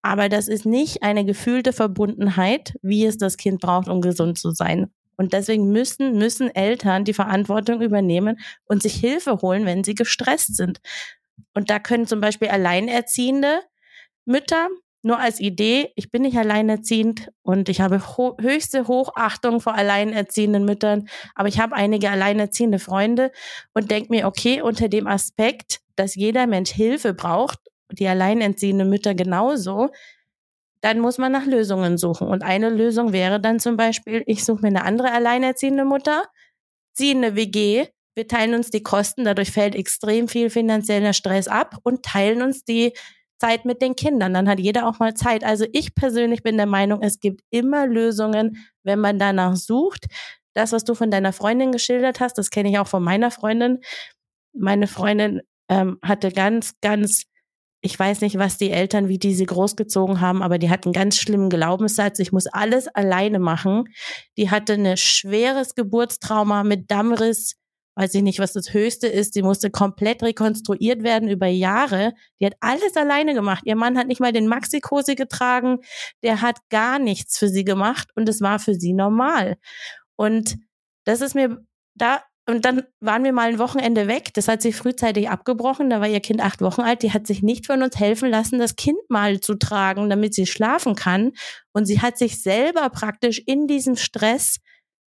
Aber 0.00 0.30
das 0.30 0.48
ist 0.48 0.64
nicht 0.64 1.02
eine 1.02 1.26
gefühlte 1.26 1.74
Verbundenheit, 1.74 2.72
wie 2.80 3.04
es 3.04 3.18
das 3.18 3.36
Kind 3.36 3.60
braucht, 3.60 3.88
um 3.88 4.00
gesund 4.00 4.38
zu 4.38 4.52
sein. 4.52 4.90
Und 5.18 5.34
deswegen 5.34 5.70
müssen, 5.70 6.16
müssen 6.16 6.48
Eltern 6.54 7.04
die 7.04 7.12
Verantwortung 7.12 7.82
übernehmen 7.82 8.38
und 8.64 8.82
sich 8.82 8.94
Hilfe 8.94 9.36
holen, 9.42 9.66
wenn 9.66 9.84
sie 9.84 9.94
gestresst 9.94 10.56
sind. 10.56 10.80
Und 11.52 11.68
da 11.68 11.78
können 11.78 12.06
zum 12.06 12.22
Beispiel 12.22 12.48
alleinerziehende 12.48 13.60
Mütter 14.24 14.68
nur 15.02 15.18
als 15.18 15.40
Idee, 15.40 15.92
ich 15.96 16.10
bin 16.10 16.22
nicht 16.22 16.36
alleinerziehend 16.36 17.30
und 17.42 17.68
ich 17.68 17.80
habe 17.80 18.00
ho 18.16 18.36
höchste 18.40 18.86
Hochachtung 18.86 19.60
vor 19.60 19.74
alleinerziehenden 19.74 20.64
Müttern, 20.64 21.08
aber 21.34 21.48
ich 21.48 21.58
habe 21.58 21.74
einige 21.74 22.10
alleinerziehende 22.10 22.78
Freunde 22.78 23.32
und 23.72 23.90
denke 23.90 24.12
mir, 24.12 24.26
okay, 24.26 24.60
unter 24.60 24.88
dem 24.88 25.06
Aspekt, 25.06 25.80
dass 25.96 26.14
jeder 26.14 26.46
Mensch 26.46 26.70
Hilfe 26.70 27.14
braucht, 27.14 27.58
die 27.92 28.06
alleinerziehende 28.08 28.84
Mütter 28.84 29.14
genauso, 29.14 29.88
dann 30.82 31.00
muss 31.00 31.18
man 31.18 31.32
nach 31.32 31.46
Lösungen 31.46 31.98
suchen. 31.98 32.28
Und 32.28 32.42
eine 32.42 32.70
Lösung 32.70 33.12
wäre 33.12 33.40
dann 33.40 33.60
zum 33.60 33.76
Beispiel, 33.76 34.22
ich 34.26 34.44
suche 34.44 34.62
mir 34.62 34.68
eine 34.68 34.84
andere 34.84 35.12
alleinerziehende 35.12 35.84
Mutter, 35.84 36.24
ziehe 36.94 37.14
eine 37.14 37.36
WG, 37.36 37.86
wir 38.14 38.28
teilen 38.28 38.54
uns 38.54 38.70
die 38.70 38.82
Kosten, 38.82 39.24
dadurch 39.24 39.50
fällt 39.50 39.74
extrem 39.74 40.28
viel 40.28 40.50
finanzieller 40.50 41.12
Stress 41.12 41.48
ab 41.48 41.76
und 41.84 42.02
teilen 42.02 42.42
uns 42.42 42.64
die 42.64 42.92
Zeit 43.40 43.64
mit 43.64 43.82
den 43.82 43.96
Kindern. 43.96 44.34
Dann 44.34 44.48
hat 44.48 44.60
jeder 44.60 44.86
auch 44.86 44.98
mal 44.98 45.14
Zeit. 45.14 45.44
Also 45.44 45.64
ich 45.72 45.94
persönlich 45.94 46.42
bin 46.42 46.56
der 46.56 46.66
Meinung, 46.66 47.02
es 47.02 47.20
gibt 47.20 47.40
immer 47.50 47.86
Lösungen, 47.86 48.58
wenn 48.84 49.00
man 49.00 49.18
danach 49.18 49.56
sucht. 49.56 50.06
Das, 50.54 50.72
was 50.72 50.84
du 50.84 50.94
von 50.94 51.10
deiner 51.10 51.32
Freundin 51.32 51.72
geschildert 51.72 52.20
hast, 52.20 52.36
das 52.36 52.50
kenne 52.50 52.70
ich 52.70 52.78
auch 52.78 52.86
von 52.86 53.02
meiner 53.02 53.30
Freundin. 53.30 53.78
Meine 54.52 54.86
Freundin 54.86 55.40
ähm, 55.68 55.98
hatte 56.02 56.32
ganz, 56.32 56.74
ganz, 56.82 57.24
ich 57.82 57.98
weiß 57.98 58.20
nicht, 58.20 58.36
was 58.36 58.58
die 58.58 58.70
Eltern, 58.70 59.08
wie 59.08 59.18
die 59.18 59.34
sie 59.34 59.46
großgezogen 59.46 60.20
haben, 60.20 60.42
aber 60.42 60.58
die 60.58 60.68
hatten 60.68 60.92
ganz 60.92 61.16
schlimmen 61.16 61.48
Glaubenssatz. 61.48 62.18
Ich 62.18 62.32
muss 62.32 62.46
alles 62.46 62.88
alleine 62.88 63.38
machen. 63.38 63.84
Die 64.36 64.50
hatte 64.50 64.74
ein 64.74 64.96
schweres 64.96 65.74
Geburtstrauma 65.74 66.64
mit 66.64 66.90
Dammriss 66.90 67.59
weiß 67.96 68.14
ich 68.14 68.22
nicht, 68.22 68.38
was 68.38 68.52
das 68.52 68.72
Höchste 68.72 69.06
ist. 69.06 69.34
Die 69.34 69.42
musste 69.42 69.70
komplett 69.70 70.22
rekonstruiert 70.22 71.02
werden 71.02 71.28
über 71.28 71.46
Jahre. 71.46 72.12
Die 72.40 72.46
hat 72.46 72.54
alles 72.60 72.96
alleine 72.96 73.34
gemacht. 73.34 73.62
Ihr 73.64 73.76
Mann 73.76 73.98
hat 73.98 74.06
nicht 74.06 74.20
mal 74.20 74.32
den 74.32 74.46
Maxi-Cosi 74.46 75.14
getragen. 75.14 75.78
Der 76.22 76.40
hat 76.40 76.58
gar 76.70 76.98
nichts 76.98 77.38
für 77.38 77.48
sie 77.48 77.64
gemacht 77.64 78.08
und 78.14 78.28
es 78.28 78.40
war 78.40 78.58
für 78.58 78.74
sie 78.74 78.92
normal. 78.92 79.56
Und 80.16 80.56
das 81.04 81.20
ist 81.20 81.34
mir 81.34 81.64
da, 81.94 82.22
und 82.46 82.64
dann 82.64 82.82
waren 83.00 83.24
wir 83.24 83.32
mal 83.32 83.50
ein 83.50 83.58
Wochenende 83.58 84.08
weg. 84.08 84.30
Das 84.34 84.48
hat 84.48 84.62
sie 84.62 84.72
frühzeitig 84.72 85.28
abgebrochen. 85.28 85.90
Da 85.90 86.00
war 86.00 86.08
ihr 86.08 86.20
Kind 86.20 86.40
acht 86.40 86.62
Wochen 86.62 86.80
alt. 86.80 87.02
Die 87.02 87.12
hat 87.12 87.26
sich 87.26 87.42
nicht 87.42 87.66
von 87.66 87.82
uns 87.82 87.98
helfen 87.98 88.30
lassen, 88.30 88.58
das 88.58 88.76
Kind 88.76 88.98
mal 89.08 89.40
zu 89.40 89.54
tragen, 89.54 90.10
damit 90.10 90.34
sie 90.34 90.46
schlafen 90.46 90.94
kann. 90.94 91.32
Und 91.72 91.86
sie 91.86 92.00
hat 92.00 92.18
sich 92.18 92.42
selber 92.42 92.88
praktisch 92.90 93.40
in 93.46 93.66
diesem 93.66 93.96
Stress 93.96 94.56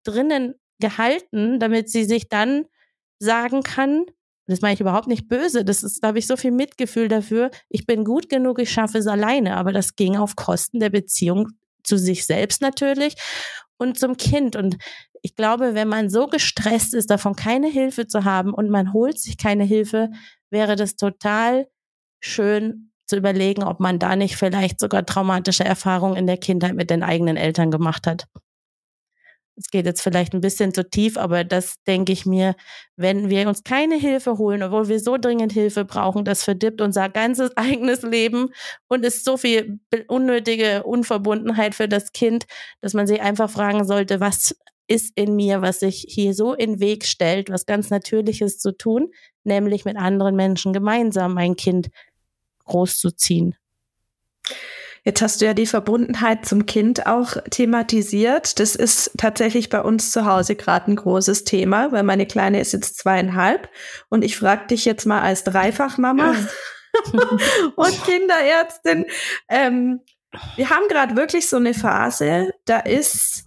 drinnen 0.04 0.54
gehalten, 0.80 1.58
damit 1.60 1.90
sie 1.90 2.04
sich 2.04 2.28
dann 2.28 2.64
sagen 3.18 3.62
kann, 3.62 4.04
das 4.46 4.60
meine 4.60 4.74
ich 4.74 4.80
überhaupt 4.80 5.06
nicht 5.06 5.28
böse, 5.28 5.64
das 5.64 5.82
ist, 5.82 6.02
da 6.02 6.08
habe 6.08 6.18
ich 6.18 6.26
so 6.26 6.36
viel 6.36 6.50
Mitgefühl 6.50 7.08
dafür, 7.08 7.50
ich 7.68 7.86
bin 7.86 8.04
gut 8.04 8.28
genug, 8.28 8.58
ich 8.58 8.70
schaffe 8.70 8.98
es 8.98 9.06
alleine, 9.06 9.56
aber 9.56 9.72
das 9.72 9.96
ging 9.96 10.16
auf 10.16 10.36
Kosten 10.36 10.80
der 10.80 10.90
Beziehung 10.90 11.48
zu 11.82 11.96
sich 11.96 12.26
selbst 12.26 12.60
natürlich 12.60 13.14
und 13.78 13.98
zum 13.98 14.16
Kind. 14.16 14.56
Und 14.56 14.76
ich 15.22 15.34
glaube, 15.34 15.74
wenn 15.74 15.88
man 15.88 16.10
so 16.10 16.26
gestresst 16.26 16.94
ist, 16.94 17.10
davon 17.10 17.36
keine 17.36 17.68
Hilfe 17.68 18.06
zu 18.06 18.24
haben 18.24 18.52
und 18.52 18.68
man 18.68 18.92
holt 18.92 19.18
sich 19.18 19.38
keine 19.38 19.64
Hilfe, 19.64 20.10
wäre 20.50 20.76
das 20.76 20.96
total 20.96 21.66
schön 22.20 22.90
zu 23.06 23.16
überlegen, 23.16 23.62
ob 23.62 23.80
man 23.80 23.98
da 23.98 24.16
nicht 24.16 24.36
vielleicht 24.36 24.80
sogar 24.80 25.04
traumatische 25.04 25.64
Erfahrungen 25.64 26.16
in 26.16 26.26
der 26.26 26.38
Kindheit 26.38 26.74
mit 26.74 26.90
den 26.90 27.02
eigenen 27.02 27.36
Eltern 27.36 27.70
gemacht 27.70 28.06
hat 28.06 28.26
es 29.56 29.68
geht 29.70 29.86
jetzt 29.86 30.02
vielleicht 30.02 30.34
ein 30.34 30.40
bisschen 30.40 30.74
zu 30.74 30.88
tief, 30.88 31.16
aber 31.16 31.44
das 31.44 31.76
denke 31.86 32.12
ich 32.12 32.26
mir, 32.26 32.56
wenn 32.96 33.30
wir 33.30 33.48
uns 33.48 33.62
keine 33.62 33.96
Hilfe 33.96 34.38
holen, 34.38 34.62
obwohl 34.62 34.88
wir 34.88 34.98
so 35.00 35.16
dringend 35.16 35.52
Hilfe 35.52 35.84
brauchen, 35.84 36.24
das 36.24 36.42
verdippt 36.42 36.80
unser 36.80 37.08
ganzes 37.08 37.50
eigenes 37.56 38.02
Leben 38.02 38.50
und 38.88 39.04
ist 39.04 39.24
so 39.24 39.36
viel 39.36 39.78
unnötige 40.08 40.82
Unverbundenheit 40.82 41.74
für 41.74 41.88
das 41.88 42.12
Kind, 42.12 42.46
dass 42.80 42.94
man 42.94 43.06
sich 43.06 43.20
einfach 43.20 43.50
fragen 43.50 43.84
sollte, 43.84 44.20
was 44.20 44.56
ist 44.86 45.12
in 45.14 45.34
mir, 45.36 45.62
was 45.62 45.80
sich 45.80 46.04
hier 46.08 46.34
so 46.34 46.52
in 46.52 46.80
Weg 46.80 47.06
stellt, 47.06 47.48
was 47.48 47.64
ganz 47.64 47.90
Natürliches 47.90 48.58
zu 48.58 48.76
tun, 48.76 49.12
nämlich 49.44 49.84
mit 49.84 49.96
anderen 49.96 50.36
Menschen 50.36 50.72
gemeinsam 50.72 51.38
ein 51.38 51.56
Kind 51.56 51.88
großzuziehen. 52.66 53.56
Jetzt 55.06 55.20
hast 55.20 55.40
du 55.40 55.44
ja 55.44 55.52
die 55.52 55.66
Verbundenheit 55.66 56.46
zum 56.46 56.64
Kind 56.64 57.06
auch 57.06 57.36
thematisiert. 57.50 58.58
Das 58.58 58.74
ist 58.74 59.10
tatsächlich 59.18 59.68
bei 59.68 59.82
uns 59.82 60.10
zu 60.10 60.24
Hause 60.24 60.56
gerade 60.56 60.90
ein 60.90 60.96
großes 60.96 61.44
Thema, 61.44 61.92
weil 61.92 62.02
meine 62.04 62.26
Kleine 62.26 62.58
ist 62.60 62.72
jetzt 62.72 62.96
zweieinhalb 62.96 63.68
und 64.08 64.24
ich 64.24 64.38
frage 64.38 64.66
dich 64.68 64.86
jetzt 64.86 65.04
mal 65.04 65.20
als 65.20 65.44
Dreifachmama 65.44 66.34
und 67.76 68.04
Kinderärztin. 68.04 69.04
Ähm, 69.50 70.00
wir 70.56 70.70
haben 70.70 70.88
gerade 70.88 71.16
wirklich 71.16 71.50
so 71.50 71.56
eine 71.56 71.74
Phase, 71.74 72.52
da 72.64 72.78
ist 72.80 73.44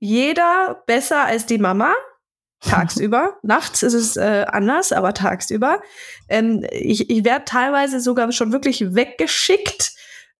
jeder 0.00 0.82
besser 0.86 1.24
als 1.24 1.46
die 1.46 1.58
Mama 1.58 1.94
tagsüber. 2.60 3.38
Nachts 3.42 3.84
ist 3.84 3.94
es 3.94 4.16
äh, 4.16 4.44
anders, 4.48 4.90
aber 4.90 5.14
tagsüber. 5.14 5.80
Ähm, 6.28 6.66
ich 6.72 7.10
ich 7.10 7.24
werde 7.24 7.44
teilweise 7.44 8.00
sogar 8.00 8.32
schon 8.32 8.50
wirklich 8.50 8.96
weggeschickt, 8.96 9.92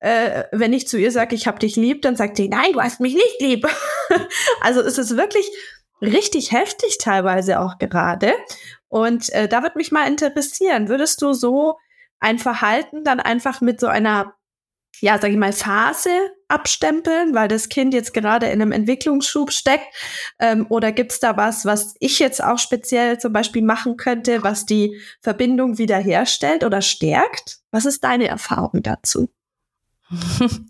äh, 0.03 0.45
wenn 0.51 0.73
ich 0.73 0.89
zu 0.89 0.99
ihr 0.99 1.13
sage, 1.13 1.37
ich 1.37 1.47
hab 1.47 1.61
dich 1.61 1.77
lieb, 1.77 2.03
dann 2.03 2.17
sagt 2.17 2.37
sie, 2.37 2.49
nein, 2.49 2.73
du 2.73 2.81
hast 2.81 2.99
mich 2.99 3.15
nicht 3.15 3.41
lieb. 3.41 3.69
also 4.61 4.81
es 4.81 4.99
ist 4.99 5.17
wirklich 5.17 5.49
richtig 6.01 6.51
heftig 6.51 6.99
teilweise 6.99 7.61
auch 7.61 7.79
gerade. 7.79 8.35
Und 8.89 9.31
äh, 9.33 9.47
da 9.49 9.63
würde 9.63 9.79
mich 9.79 9.93
mal 9.93 10.09
interessieren, 10.09 10.89
würdest 10.89 11.23
du 11.23 11.33
so 11.33 11.79
ein 12.19 12.41
Verhalten 12.41 13.05
dann 13.05 13.21
einfach 13.21 13.61
mit 13.61 13.79
so 13.79 13.87
einer, 13.87 14.35
ja, 15.01 15.21
sag 15.21 15.31
ich 15.31 15.37
mal, 15.37 15.53
Phase 15.53 16.11
abstempeln, 16.49 17.33
weil 17.33 17.47
das 17.47 17.69
Kind 17.69 17.95
jetzt 17.95 18.13
gerade 18.13 18.47
in 18.47 18.61
einem 18.61 18.73
Entwicklungsschub 18.73 19.53
steckt? 19.53 19.87
Ähm, 20.41 20.67
oder 20.69 20.91
gibt's 20.91 21.21
da 21.21 21.37
was, 21.37 21.65
was 21.65 21.95
ich 22.01 22.19
jetzt 22.19 22.43
auch 22.43 22.59
speziell 22.59 23.21
zum 23.21 23.33
Beispiel 23.33 23.63
machen 23.63 23.97
könnte, 23.97 24.43
was 24.43 24.67
die 24.67 25.01
Verbindung 25.21 25.79
wiederherstellt 25.79 26.65
oder 26.65 26.83
stärkt? 26.83 27.61
Was 27.71 27.87
ist 27.87 28.03
deine 28.03 28.27
Erfahrung 28.27 28.83
dazu? 28.83 29.29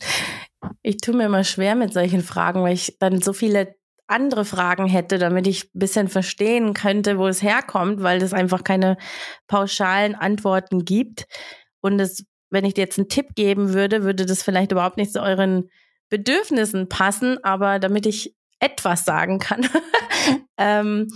Ich 0.83 0.98
tue 0.98 1.16
mir 1.16 1.26
immer 1.26 1.44
schwer 1.44 1.74
mit 1.74 1.92
solchen 1.92 2.22
Fragen, 2.22 2.62
weil 2.62 2.74
ich 2.74 2.96
dann 2.98 3.20
so 3.20 3.33
viele 3.33 3.74
andere 4.07 4.44
Fragen 4.44 4.87
hätte, 4.87 5.18
damit 5.18 5.46
ich 5.46 5.64
ein 5.64 5.78
bisschen 5.78 6.09
verstehen 6.09 6.74
könnte, 6.74 7.18
wo 7.18 7.26
es 7.26 7.42
herkommt, 7.42 8.02
weil 8.02 8.22
es 8.22 8.33
einfach 8.33 8.62
keine 8.62 8.96
pauschalen 9.46 10.14
Antworten 10.14 10.85
gibt. 10.85 11.26
Und 11.81 11.98
es, 12.00 12.24
wenn 12.50 12.64
ich 12.64 12.74
dir 12.74 12.83
jetzt 12.83 12.98
einen 12.98 13.09
Tipp 13.09 13.35
geben 13.35 13.72
würde, 13.72 14.05
würde 14.05 14.26
das 14.26 14.42
vielleicht 14.42 14.72
überhaupt 14.72 14.96
nicht 14.96 15.12
zu 15.12 15.22
euren 15.22 15.70
Bedürfnissen 16.11 16.88
passen, 16.88 17.42
aber 17.42 17.78
damit 17.78 18.07
ich 18.07 18.37
etwas 18.61 19.05
sagen 19.05 19.38
kann. 19.38 19.68
ähm, 20.59 21.09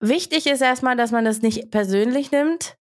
wichtig 0.00 0.46
ist 0.46 0.60
erstmal, 0.60 0.96
dass 0.96 1.12
man 1.12 1.24
das 1.24 1.40
nicht 1.40 1.70
persönlich 1.70 2.30
nimmt. 2.30 2.76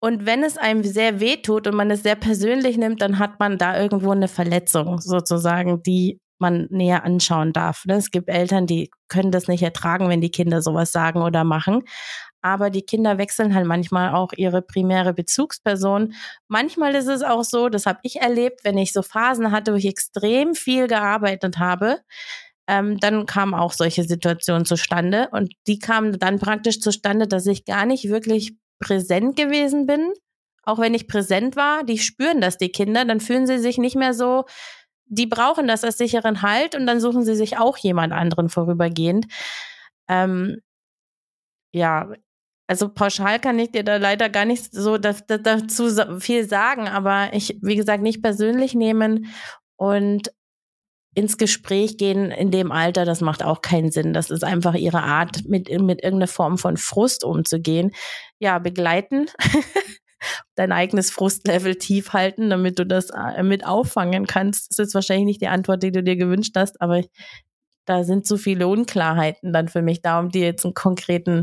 Und 0.00 0.24
wenn 0.24 0.42
es 0.42 0.56
einem 0.56 0.82
sehr 0.82 1.20
weh 1.20 1.36
tut 1.36 1.66
und 1.66 1.76
man 1.76 1.90
es 1.90 2.02
sehr 2.02 2.16
persönlich 2.16 2.78
nimmt, 2.78 3.02
dann 3.02 3.18
hat 3.18 3.38
man 3.38 3.58
da 3.58 3.78
irgendwo 3.78 4.12
eine 4.12 4.28
Verletzung 4.28 4.98
sozusagen, 4.98 5.82
die 5.82 6.18
man 6.40 6.66
näher 6.70 7.04
anschauen 7.04 7.52
darf. 7.52 7.84
Ne? 7.84 7.96
Es 7.96 8.10
gibt 8.10 8.30
Eltern, 8.30 8.66
die 8.66 8.90
können 9.08 9.30
das 9.30 9.46
nicht 9.46 9.62
ertragen, 9.62 10.08
wenn 10.08 10.22
die 10.22 10.30
Kinder 10.30 10.62
sowas 10.62 10.90
sagen 10.90 11.20
oder 11.20 11.44
machen. 11.44 11.82
Aber 12.42 12.70
die 12.70 12.82
Kinder 12.82 13.18
wechseln 13.18 13.54
halt 13.54 13.66
manchmal 13.66 14.14
auch 14.14 14.32
ihre 14.34 14.62
primäre 14.62 15.12
Bezugsperson. 15.12 16.14
Manchmal 16.48 16.94
ist 16.94 17.08
es 17.08 17.22
auch 17.22 17.44
so, 17.44 17.68
das 17.68 17.84
habe 17.84 17.98
ich 18.02 18.22
erlebt, 18.22 18.60
wenn 18.64 18.78
ich 18.78 18.94
so 18.94 19.02
Phasen 19.02 19.52
hatte, 19.52 19.72
wo 19.72 19.76
ich 19.76 19.86
extrem 19.86 20.54
viel 20.54 20.86
gearbeitet 20.86 21.58
habe, 21.58 21.98
ähm, 22.66 22.98
dann 22.98 23.26
kamen 23.26 23.52
auch 23.52 23.74
solche 23.74 24.04
Situationen 24.04 24.64
zustande. 24.64 25.28
Und 25.32 25.52
die 25.66 25.78
kamen 25.78 26.18
dann 26.18 26.38
praktisch 26.38 26.80
zustande, 26.80 27.26
dass 27.26 27.46
ich 27.46 27.66
gar 27.66 27.84
nicht 27.84 28.08
wirklich 28.08 28.56
präsent 28.80 29.36
gewesen 29.36 29.86
bin. 29.86 30.12
Auch 30.64 30.78
wenn 30.78 30.94
ich 30.94 31.08
präsent 31.08 31.56
war, 31.56 31.84
die 31.84 31.98
spüren 31.98 32.40
das, 32.40 32.58
die 32.58 32.70
Kinder, 32.70 33.04
dann 33.04 33.20
fühlen 33.20 33.46
sie 33.46 33.58
sich 33.58 33.78
nicht 33.78 33.96
mehr 33.96 34.14
so 34.14 34.44
die 35.10 35.26
brauchen 35.26 35.66
das 35.66 35.84
als 35.84 35.98
sicheren 35.98 36.40
Halt 36.40 36.74
und 36.76 36.86
dann 36.86 37.00
suchen 37.00 37.24
sie 37.24 37.34
sich 37.34 37.58
auch 37.58 37.76
jemand 37.76 38.12
anderen 38.12 38.48
vorübergehend. 38.48 39.26
Ähm, 40.08 40.60
ja, 41.72 42.12
also 42.68 42.88
pauschal 42.88 43.40
kann 43.40 43.58
ich 43.58 43.72
dir 43.72 43.82
da 43.82 43.96
leider 43.96 44.28
gar 44.28 44.44
nicht 44.44 44.72
so 44.72 44.96
dazu 44.98 46.20
viel 46.20 46.48
sagen, 46.48 46.88
aber 46.88 47.30
ich, 47.32 47.58
wie 47.62 47.74
gesagt, 47.74 48.02
nicht 48.02 48.22
persönlich 48.22 48.74
nehmen 48.74 49.26
und 49.76 50.32
ins 51.14 51.38
Gespräch 51.38 51.98
gehen 51.98 52.30
in 52.30 52.50
dem 52.50 52.70
Alter, 52.70 53.04
das 53.04 53.20
macht 53.20 53.42
auch 53.42 53.62
keinen 53.62 53.90
Sinn. 53.90 54.12
Das 54.12 54.30
ist 54.30 54.44
einfach 54.44 54.74
ihre 54.74 55.02
Art, 55.02 55.44
mit, 55.46 55.68
mit 55.68 56.02
irgendeiner 56.02 56.28
Form 56.28 56.56
von 56.56 56.76
Frust 56.76 57.24
umzugehen. 57.24 57.90
Ja, 58.38 58.58
begleiten 58.58 59.26
dein 60.54 60.72
eigenes 60.72 61.10
Frustlevel 61.10 61.76
tief 61.76 62.12
halten, 62.12 62.50
damit 62.50 62.78
du 62.78 62.86
das 62.86 63.10
äh, 63.10 63.42
mit 63.42 63.66
auffangen 63.66 64.26
kannst. 64.26 64.70
Das 64.70 64.88
ist 64.88 64.94
wahrscheinlich 64.94 65.26
nicht 65.26 65.42
die 65.42 65.48
Antwort, 65.48 65.82
die 65.82 65.92
du 65.92 66.02
dir 66.02 66.16
gewünscht 66.16 66.54
hast, 66.56 66.80
aber 66.80 67.02
da 67.86 68.04
sind 68.04 68.24
zu 68.24 68.36
viele 68.36 68.68
Unklarheiten 68.68 69.52
dann 69.52 69.66
für 69.66 69.82
mich 69.82 70.00
da, 70.00 70.20
um 70.20 70.28
dir 70.28 70.44
jetzt 70.44 70.64
einen 70.64 70.74
konkreten 70.74 71.42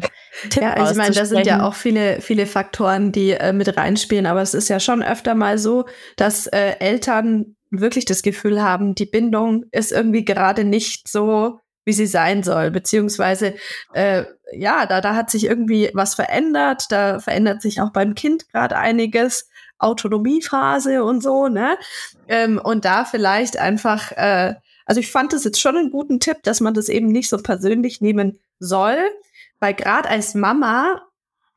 Tipp 0.49 0.63
Ja, 0.63 0.73
also 0.73 0.91
ich 0.91 0.97
meine, 0.97 1.13
da 1.13 1.25
sind 1.25 1.45
ja 1.45 1.67
auch 1.67 1.73
viele, 1.73 2.21
viele 2.21 2.45
Faktoren, 2.45 3.11
die 3.11 3.31
äh, 3.31 3.51
mit 3.51 3.75
reinspielen, 3.75 4.25
aber 4.25 4.41
es 4.41 4.53
ist 4.53 4.69
ja 4.69 4.79
schon 4.79 5.03
öfter 5.03 5.35
mal 5.35 5.57
so, 5.57 5.85
dass 6.15 6.47
äh, 6.47 6.75
Eltern 6.79 7.56
wirklich 7.69 8.05
das 8.05 8.21
Gefühl 8.21 8.61
haben, 8.61 8.95
die 8.95 9.05
Bindung 9.05 9.65
ist 9.71 9.91
irgendwie 9.91 10.25
gerade 10.25 10.63
nicht 10.63 11.07
so 11.07 11.59
wie 11.87 11.93
sie 11.93 12.05
sein 12.05 12.43
soll, 12.43 12.69
beziehungsweise 12.69 13.55
äh, 13.93 14.25
ja, 14.51 14.85
da, 14.85 14.99
da 14.99 15.15
hat 15.15 15.31
sich 15.31 15.45
irgendwie 15.45 15.89
was 15.93 16.15
verändert, 16.15 16.87
da 16.89 17.21
verändert 17.21 17.61
sich 17.61 17.79
auch 17.79 17.91
beim 17.93 18.13
Kind 18.13 18.49
gerade 18.49 18.75
einiges, 18.75 19.49
Autonomiephase 19.79 21.03
und 21.03 21.23
so, 21.23 21.47
ne? 21.47 21.77
Ähm, 22.27 22.59
und 22.61 22.83
da 22.83 23.05
vielleicht 23.05 23.57
einfach, 23.57 24.11
äh, 24.11 24.55
also 24.85 24.99
ich 24.99 25.09
fand 25.09 25.31
das 25.31 25.45
jetzt 25.45 25.61
schon 25.61 25.77
einen 25.77 25.91
guten 25.91 26.19
Tipp, 26.19 26.43
dass 26.43 26.59
man 26.59 26.73
das 26.73 26.89
eben 26.89 27.07
nicht 27.07 27.29
so 27.29 27.37
persönlich 27.37 28.01
nehmen 28.01 28.37
soll, 28.59 28.97
weil 29.61 29.73
gerade 29.73 30.09
als 30.09 30.33
Mama 30.33 31.01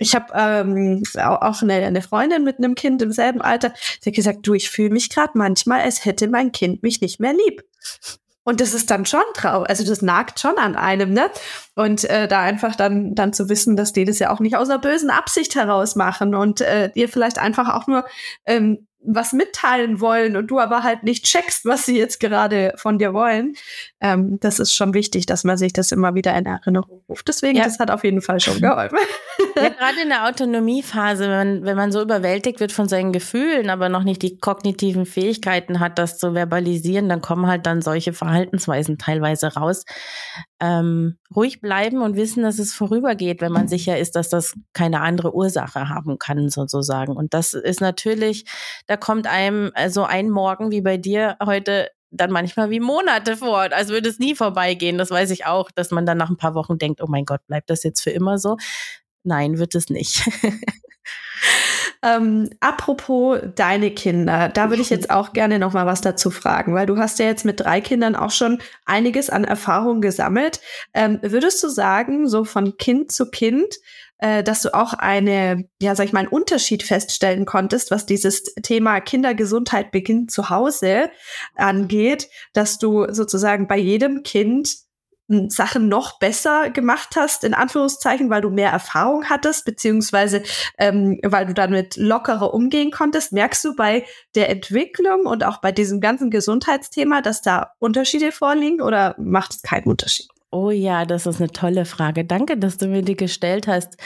ich 0.00 0.14
habe 0.14 0.32
ähm, 0.34 1.02
auch 1.16 1.62
eine, 1.62 1.74
eine 1.74 2.02
Freundin 2.02 2.42
mit 2.42 2.58
einem 2.58 2.74
Kind 2.74 3.02
im 3.02 3.12
selben 3.12 3.42
Alter, 3.42 3.72
die 4.02 4.08
hat 4.08 4.16
gesagt, 4.16 4.38
du, 4.42 4.54
ich 4.54 4.70
fühle 4.70 4.90
mich 4.90 5.10
gerade 5.10 5.32
manchmal, 5.34 5.80
als 5.82 6.04
hätte 6.04 6.26
mein 6.26 6.52
Kind 6.52 6.82
mich 6.82 7.00
nicht 7.00 7.20
mehr 7.20 7.34
lieb. 7.34 7.62
Und 8.42 8.60
das 8.60 8.72
ist 8.72 8.90
dann 8.90 9.04
schon 9.04 9.20
traurig, 9.34 9.68
also 9.68 9.84
das 9.84 10.00
nagt 10.00 10.40
schon 10.40 10.56
an 10.56 10.74
einem, 10.74 11.12
ne? 11.12 11.30
Und 11.74 12.04
äh, 12.04 12.26
da 12.26 12.40
einfach 12.40 12.74
dann, 12.74 13.14
dann 13.14 13.34
zu 13.34 13.50
wissen, 13.50 13.76
dass 13.76 13.92
die 13.92 14.06
das 14.06 14.18
ja 14.18 14.30
auch 14.30 14.40
nicht 14.40 14.56
aus 14.56 14.70
einer 14.70 14.78
bösen 14.78 15.10
Absicht 15.10 15.54
heraus 15.54 15.94
machen 15.94 16.34
und 16.34 16.62
äh, 16.62 16.90
dir 16.90 17.08
vielleicht 17.10 17.38
einfach 17.38 17.68
auch 17.68 17.86
nur 17.86 18.06
ähm, 18.46 18.88
was 19.02 19.32
mitteilen 19.32 20.00
wollen 20.00 20.36
und 20.36 20.48
du 20.48 20.58
aber 20.58 20.82
halt 20.82 21.02
nicht 21.02 21.24
checkst, 21.24 21.64
was 21.64 21.86
sie 21.86 21.98
jetzt 21.98 22.20
gerade 22.20 22.74
von 22.76 22.98
dir 22.98 23.14
wollen. 23.14 23.54
Ähm, 24.00 24.38
das 24.40 24.58
ist 24.58 24.74
schon 24.74 24.92
wichtig, 24.92 25.26
dass 25.26 25.42
man 25.44 25.56
sich 25.56 25.72
das 25.72 25.90
immer 25.90 26.14
wieder 26.14 26.36
in 26.36 26.46
Erinnerung 26.46 27.02
ruft. 27.08 27.26
Deswegen, 27.28 27.56
ja. 27.56 27.64
das 27.64 27.78
hat 27.78 27.90
auf 27.90 28.04
jeden 28.04 28.20
Fall 28.20 28.40
schon 28.40 28.60
geholfen. 28.60 28.98
Ja, 29.56 29.68
gerade 29.70 30.02
in 30.02 30.10
der 30.10 30.26
Autonomiephase, 30.26 31.24
wenn 31.24 31.30
man, 31.30 31.64
wenn 31.64 31.76
man 31.76 31.92
so 31.92 32.02
überwältigt 32.02 32.60
wird 32.60 32.72
von 32.72 32.88
seinen 32.88 33.12
Gefühlen, 33.12 33.70
aber 33.70 33.88
noch 33.88 34.04
nicht 34.04 34.22
die 34.22 34.38
kognitiven 34.38 35.06
Fähigkeiten 35.06 35.80
hat, 35.80 35.98
das 35.98 36.18
zu 36.18 36.34
verbalisieren, 36.34 37.08
dann 37.08 37.22
kommen 37.22 37.46
halt 37.46 37.66
dann 37.66 37.80
solche 37.80 38.12
Verhaltensweisen 38.12 38.98
teilweise 38.98 39.54
raus. 39.54 39.84
Ähm, 40.60 41.16
ruhig 41.34 41.60
bleiben 41.60 42.02
und 42.02 42.16
wissen, 42.16 42.42
dass 42.42 42.58
es 42.58 42.74
vorübergeht, 42.74 43.40
wenn 43.40 43.52
man 43.52 43.66
sicher 43.66 43.98
ist, 43.98 44.14
dass 44.14 44.28
das 44.28 44.54
keine 44.74 45.00
andere 45.00 45.34
Ursache 45.34 45.88
haben 45.88 46.18
kann, 46.18 46.50
sozusagen. 46.50 47.16
Und 47.16 47.32
das 47.32 47.54
ist 47.54 47.80
natürlich, 47.80 48.44
da 48.86 48.96
kommt 48.96 49.26
einem 49.26 49.68
so 49.68 49.72
also 49.74 50.04
ein 50.04 50.28
Morgen 50.28 50.70
wie 50.70 50.82
bei 50.82 50.98
dir 50.98 51.36
heute 51.44 51.88
dann 52.10 52.30
manchmal 52.30 52.70
wie 52.70 52.80
Monate 52.80 53.36
vor, 53.36 53.72
als 53.72 53.88
würde 53.88 54.08
es 54.08 54.18
nie 54.18 54.34
vorbeigehen. 54.34 54.98
Das 54.98 55.10
weiß 55.10 55.30
ich 55.30 55.46
auch, 55.46 55.70
dass 55.70 55.90
man 55.90 56.06
dann 56.06 56.18
nach 56.18 56.30
ein 56.30 56.36
paar 56.36 56.54
Wochen 56.54 56.76
denkt, 56.76 57.00
oh 57.00 57.06
mein 57.08 57.24
Gott, 57.24 57.46
bleibt 57.46 57.70
das 57.70 57.82
jetzt 57.82 58.02
für 58.02 58.10
immer 58.10 58.38
so? 58.38 58.56
Nein, 59.22 59.58
wird 59.58 59.74
es 59.74 59.90
nicht. 59.90 60.28
Ähm, 62.02 62.48
apropos 62.60 63.40
deine 63.54 63.90
Kinder, 63.90 64.48
da 64.48 64.70
würde 64.70 64.80
ich 64.80 64.88
jetzt 64.88 65.10
auch 65.10 65.34
gerne 65.34 65.58
noch 65.58 65.74
mal 65.74 65.84
was 65.84 66.00
dazu 66.00 66.30
fragen, 66.30 66.74
weil 66.74 66.86
du 66.86 66.96
hast 66.96 67.18
ja 67.18 67.26
jetzt 67.26 67.44
mit 67.44 67.60
drei 67.60 67.82
Kindern 67.82 68.16
auch 68.16 68.30
schon 68.30 68.58
einiges 68.86 69.28
an 69.28 69.44
Erfahrung 69.44 70.00
gesammelt. 70.00 70.60
Ähm, 70.94 71.18
würdest 71.22 71.62
du 71.62 71.68
sagen, 71.68 72.26
so 72.26 72.44
von 72.44 72.78
Kind 72.78 73.12
zu 73.12 73.30
Kind, 73.30 73.74
äh, 74.20 74.42
dass 74.42 74.62
du 74.62 74.74
auch 74.74 74.94
eine, 74.94 75.68
ja, 75.80 75.94
sag 75.94 76.06
ich 76.06 76.12
mal, 76.12 76.20
einen 76.20 76.28
Unterschied 76.28 76.82
feststellen 76.82 77.44
konntest, 77.44 77.90
was 77.90 78.06
dieses 78.06 78.44
Thema 78.62 79.00
Kindergesundheit 79.00 79.90
beginnt 79.90 80.30
zu 80.30 80.48
Hause 80.48 81.10
angeht, 81.56 82.28
dass 82.52 82.78
du 82.78 83.12
sozusagen 83.12 83.66
bei 83.66 83.78
jedem 83.78 84.22
Kind 84.22 84.74
Sachen 85.48 85.88
noch 85.88 86.18
besser 86.18 86.70
gemacht 86.70 87.10
hast, 87.16 87.44
in 87.44 87.54
Anführungszeichen, 87.54 88.30
weil 88.30 88.42
du 88.42 88.50
mehr 88.50 88.70
Erfahrung 88.70 89.24
hattest, 89.30 89.64
beziehungsweise 89.64 90.42
ähm, 90.78 91.20
weil 91.24 91.46
du 91.46 91.54
damit 91.54 91.96
lockerer 91.96 92.52
umgehen 92.52 92.90
konntest. 92.90 93.32
Merkst 93.32 93.64
du 93.64 93.76
bei 93.76 94.04
der 94.34 94.50
Entwicklung 94.50 95.26
und 95.26 95.44
auch 95.44 95.58
bei 95.58 95.72
diesem 95.72 96.00
ganzen 96.00 96.30
Gesundheitsthema, 96.30 97.22
dass 97.22 97.42
da 97.42 97.72
Unterschiede 97.78 98.32
vorliegen 98.32 98.80
oder 98.80 99.14
macht 99.18 99.54
es 99.54 99.62
keinen 99.62 99.84
Unterschied? 99.84 100.28
Oh 100.52 100.70
ja, 100.70 101.04
das 101.04 101.26
ist 101.26 101.40
eine 101.40 101.50
tolle 101.52 101.84
Frage. 101.84 102.24
Danke, 102.24 102.56
dass 102.56 102.76
du 102.76 102.88
mir 102.88 103.02
die 103.02 103.16
gestellt 103.16 103.68
hast. 103.68 103.96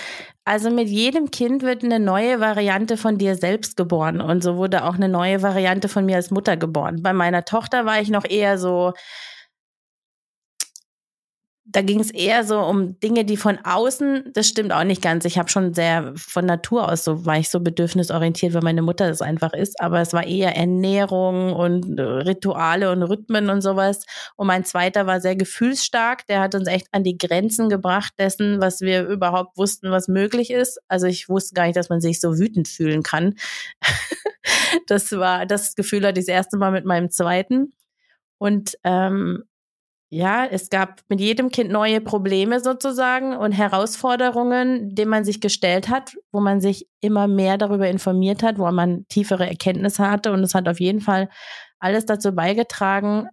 Also 0.45 0.71
mit 0.71 0.89
jedem 0.89 1.31
Kind 1.31 1.63
wird 1.63 1.83
eine 1.83 1.99
neue 1.99 2.39
Variante 2.39 2.99
von 2.99 3.17
dir 3.17 3.35
selbst 3.35 3.79
geboren 3.79 4.21
und 4.21 4.43
so 4.43 4.57
wurde 4.57 4.85
auch 4.85 4.97
eine 4.97 5.09
neue 5.09 5.41
Variante 5.41 5.89
von 5.89 6.05
mir 6.05 6.17
als 6.17 6.31
Mutter 6.31 6.59
geboren. 6.59 7.03
Bei 7.03 7.15
meiner 7.15 7.47
Tochter 7.47 7.87
war 7.87 7.99
ich 7.99 8.11
noch 8.11 8.27
eher 8.29 8.59
so, 8.59 8.93
da 11.67 11.81
ging 11.81 11.99
es 11.99 12.11
eher 12.11 12.45
so 12.45 12.61
um 12.61 13.01
Dinge, 13.01 13.25
die 13.25 13.39
von 13.39 13.59
außen, 13.65 14.33
das 14.35 14.49
stimmt 14.49 14.71
auch 14.73 14.85
nicht 14.85 15.01
ganz. 15.01 15.25
Ich 15.25 15.39
habe 15.39 15.49
schon 15.49 15.73
sehr 15.73 16.13
von 16.15 16.45
Natur 16.45 16.91
aus 16.91 17.05
so, 17.05 17.25
war 17.25 17.39
ich 17.39 17.49
so 17.49 17.61
bedürfnisorientiert, 17.61 18.53
weil 18.53 18.63
meine 18.63 18.83
Mutter 18.83 19.09
das 19.09 19.23
einfach 19.23 19.55
ist, 19.55 19.81
aber 19.81 20.01
es 20.01 20.13
war 20.13 20.27
eher 20.27 20.57
Ernährung 20.57 21.55
und 21.55 21.99
äh, 21.99 22.03
Rituale 22.03 22.93
und 22.93 23.03
Rhythmen 23.03 23.49
und 23.49 23.63
sowas. 23.63 24.05
Und 24.37 24.47
mein 24.47 24.65
zweiter 24.67 25.07
war 25.07 25.23
sehr 25.23 25.37
gefühlsstark, 25.37 26.27
der 26.27 26.41
hat 26.41 26.55
uns 26.55 26.69
echt 26.69 26.89
an 26.93 27.03
die 27.03 27.17
Grenzen 27.17 27.71
gebracht 27.71 28.13
dessen, 28.19 28.61
was 28.61 28.83
wir 28.83 29.07
überhaupt 29.07 29.57
wussten, 29.57 29.91
was 29.91 30.07
möglich 30.07 30.51
ist. 30.51 30.79
Also 30.89 31.07
ich 31.07 31.31
wusste 31.31 31.55
gar 31.55 31.65
nicht, 31.65 31.77
dass 31.77 31.89
man 31.89 32.03
sich 32.03 32.21
so 32.21 32.39
wütend 32.39 32.69
fühlen 32.69 33.03
kann. 33.03 33.37
das 34.87 35.13
war, 35.13 35.47
das 35.47 35.75
Gefühl 35.77 36.07
hatte 36.07 36.21
ich 36.21 36.27
das 36.27 36.35
erste 36.35 36.59
Mal 36.59 36.73
mit 36.73 36.85
meinem 36.85 37.11
zweiten. 37.11 37.73
Und 38.37 38.77
ähm, 38.85 39.45
ja, 40.11 40.47
es 40.47 40.71
gab 40.71 41.01
mit 41.09 41.21
jedem 41.21 41.51
Kind 41.51 41.71
neue 41.71 42.01
Probleme 42.01 42.61
sozusagen 42.61 43.37
und 43.37 43.53
Herausforderungen, 43.53 44.95
denen 44.95 45.11
man 45.11 45.25
sich 45.25 45.41
gestellt 45.41 45.89
hat, 45.89 46.15
wo 46.31 46.41
man 46.41 46.61
sich 46.61 46.87
immer 47.01 47.27
mehr 47.27 47.59
darüber 47.59 47.89
informiert 47.89 48.43
hat, 48.43 48.59
wo 48.59 48.71
man 48.71 49.07
tiefere 49.09 49.49
Erkenntnisse 49.49 50.09
hatte. 50.09 50.33
Und 50.33 50.45
es 50.45 50.55
hat 50.55 50.69
auf 50.69 50.79
jeden 50.79 51.01
Fall 51.01 51.29
alles 51.81 52.07
dazu 52.07 52.33
beigetragen, 52.35 53.27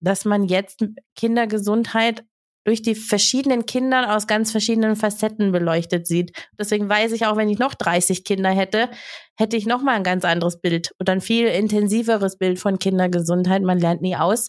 dass 0.00 0.24
man 0.24 0.44
jetzt 0.44 0.84
Kindergesundheit 1.14 2.24
durch 2.64 2.82
die 2.82 2.94
verschiedenen 2.94 3.66
Kinder 3.66 4.14
aus 4.14 4.26
ganz 4.26 4.52
verschiedenen 4.52 4.94
Facetten 4.96 5.52
beleuchtet 5.52 6.06
sieht. 6.06 6.32
Deswegen 6.58 6.88
weiß 6.88 7.12
ich 7.12 7.26
auch, 7.26 7.36
wenn 7.36 7.48
ich 7.48 7.58
noch 7.58 7.74
30 7.74 8.24
Kinder 8.24 8.50
hätte, 8.50 8.88
hätte 9.36 9.56
ich 9.56 9.66
noch 9.66 9.82
mal 9.82 9.94
ein 9.94 10.04
ganz 10.04 10.24
anderes 10.24 10.60
Bild 10.60 10.92
oder 11.00 11.12
ein 11.12 11.20
viel 11.20 11.46
intensiveres 11.48 12.38
Bild 12.38 12.60
von 12.60 12.78
Kindergesundheit. 12.78 13.62
Man 13.62 13.78
lernt 13.78 14.02
nie 14.02 14.16
aus. 14.16 14.48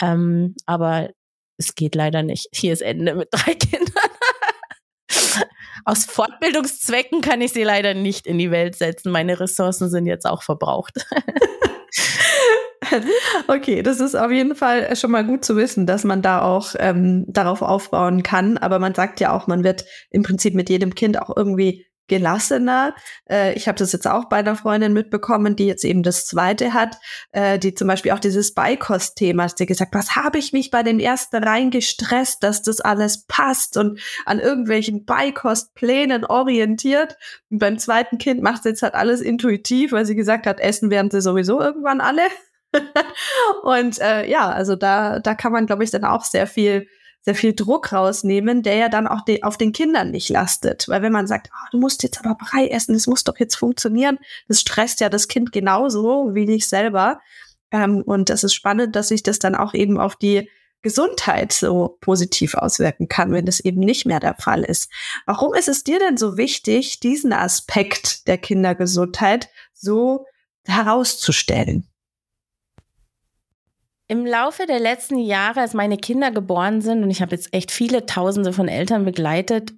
Ähm, 0.00 0.54
aber 0.66 1.10
es 1.58 1.74
geht 1.74 1.94
leider 1.94 2.22
nicht. 2.22 2.48
Hier 2.52 2.72
ist 2.72 2.82
Ende 2.82 3.14
mit 3.14 3.28
drei 3.30 3.54
Kindern. 3.54 3.92
Aus 5.84 6.04
Fortbildungszwecken 6.04 7.20
kann 7.20 7.40
ich 7.40 7.52
sie 7.52 7.62
leider 7.62 7.94
nicht 7.94 8.26
in 8.26 8.38
die 8.38 8.50
Welt 8.50 8.74
setzen. 8.74 9.12
Meine 9.12 9.38
Ressourcen 9.38 9.88
sind 9.88 10.06
jetzt 10.06 10.26
auch 10.26 10.42
verbraucht. 10.42 11.06
Okay, 13.48 13.82
das 13.82 14.00
ist 14.00 14.14
auf 14.14 14.30
jeden 14.30 14.54
Fall 14.54 14.94
schon 14.96 15.10
mal 15.10 15.24
gut 15.24 15.44
zu 15.44 15.56
wissen, 15.56 15.86
dass 15.86 16.04
man 16.04 16.22
da 16.22 16.42
auch 16.42 16.74
ähm, 16.78 17.24
darauf 17.28 17.62
aufbauen 17.62 18.22
kann. 18.22 18.58
Aber 18.58 18.78
man 18.78 18.94
sagt 18.94 19.20
ja 19.20 19.32
auch, 19.32 19.46
man 19.46 19.64
wird 19.64 19.84
im 20.10 20.22
Prinzip 20.22 20.54
mit 20.54 20.70
jedem 20.70 20.94
Kind 20.94 21.20
auch 21.20 21.36
irgendwie 21.36 21.85
gelassener. 22.08 22.94
Äh, 23.28 23.54
ich 23.54 23.68
habe 23.68 23.78
das 23.78 23.92
jetzt 23.92 24.06
auch 24.06 24.26
bei 24.26 24.36
einer 24.36 24.56
Freundin 24.56 24.92
mitbekommen, 24.92 25.56
die 25.56 25.66
jetzt 25.66 25.84
eben 25.84 26.02
das 26.02 26.26
zweite 26.26 26.74
hat, 26.74 26.98
äh, 27.32 27.58
die 27.58 27.74
zum 27.74 27.88
Beispiel 27.88 28.12
auch 28.12 28.18
dieses 28.18 28.54
Beikost-Thema, 28.54 29.46
du 29.46 29.66
gesagt, 29.66 29.94
was 29.94 30.16
habe 30.16 30.38
ich 30.38 30.52
mich 30.52 30.70
bei 30.70 30.82
den 30.82 31.00
ersten 31.00 31.42
reingestresst, 31.42 32.42
dass 32.42 32.62
das 32.62 32.80
alles 32.80 33.26
passt 33.26 33.76
und 33.76 34.00
an 34.24 34.38
irgendwelchen 34.38 35.04
Beikostplänen 35.04 36.24
orientiert. 36.24 37.16
Und 37.50 37.58
beim 37.58 37.78
zweiten 37.78 38.18
Kind 38.18 38.42
macht 38.42 38.62
sie 38.62 38.70
jetzt 38.70 38.82
halt 38.82 38.94
alles 38.94 39.20
intuitiv, 39.20 39.92
weil 39.92 40.06
sie 40.06 40.16
gesagt 40.16 40.46
hat, 40.46 40.60
essen 40.60 40.90
werden 40.90 41.10
sie 41.10 41.20
sowieso 41.20 41.60
irgendwann 41.60 42.00
alle. 42.00 42.22
und 43.62 44.00
äh, 44.00 44.28
ja, 44.28 44.50
also 44.50 44.76
da, 44.76 45.18
da 45.20 45.34
kann 45.34 45.52
man, 45.52 45.66
glaube 45.66 45.84
ich, 45.84 45.90
dann 45.90 46.04
auch 46.04 46.24
sehr 46.24 46.46
viel 46.46 46.86
sehr 47.26 47.34
viel 47.34 47.54
Druck 47.54 47.92
rausnehmen, 47.92 48.62
der 48.62 48.76
ja 48.76 48.88
dann 48.88 49.08
auch 49.08 49.22
de 49.22 49.42
auf 49.42 49.58
den 49.58 49.72
Kindern 49.72 50.12
nicht 50.12 50.28
lastet. 50.28 50.88
Weil 50.88 51.02
wenn 51.02 51.12
man 51.12 51.26
sagt, 51.26 51.50
oh, 51.52 51.68
du 51.72 51.78
musst 51.78 52.04
jetzt 52.04 52.24
aber 52.24 52.36
Brei 52.36 52.68
essen, 52.68 52.94
das 52.94 53.08
muss 53.08 53.24
doch 53.24 53.38
jetzt 53.38 53.56
funktionieren, 53.56 54.18
das 54.46 54.60
stresst 54.60 55.00
ja 55.00 55.08
das 55.08 55.26
Kind 55.26 55.50
genauso 55.50 56.34
wie 56.34 56.46
dich 56.46 56.68
selber. 56.68 57.20
Ähm, 57.72 58.02
und 58.02 58.30
das 58.30 58.44
ist 58.44 58.54
spannend, 58.54 58.94
dass 58.94 59.08
sich 59.08 59.24
das 59.24 59.40
dann 59.40 59.56
auch 59.56 59.74
eben 59.74 59.98
auf 59.98 60.14
die 60.14 60.48
Gesundheit 60.82 61.52
so 61.52 61.98
positiv 62.00 62.54
auswirken 62.54 63.08
kann, 63.08 63.32
wenn 63.32 63.44
das 63.44 63.58
eben 63.58 63.80
nicht 63.80 64.06
mehr 64.06 64.20
der 64.20 64.36
Fall 64.36 64.62
ist. 64.62 64.88
Warum 65.26 65.52
ist 65.52 65.66
es 65.66 65.82
dir 65.82 65.98
denn 65.98 66.16
so 66.16 66.36
wichtig, 66.36 67.00
diesen 67.00 67.32
Aspekt 67.32 68.28
der 68.28 68.38
Kindergesundheit 68.38 69.48
so 69.72 70.26
herauszustellen? 70.64 71.88
Im 74.08 74.24
Laufe 74.24 74.66
der 74.66 74.78
letzten 74.78 75.18
Jahre, 75.18 75.60
als 75.60 75.74
meine 75.74 75.96
Kinder 75.96 76.30
geboren 76.30 76.80
sind, 76.80 77.02
und 77.02 77.10
ich 77.10 77.22
habe 77.22 77.34
jetzt 77.34 77.52
echt 77.52 77.70
viele 77.70 78.06
Tausende 78.06 78.52
von 78.52 78.68
Eltern 78.68 79.04
begleitet, 79.04 79.72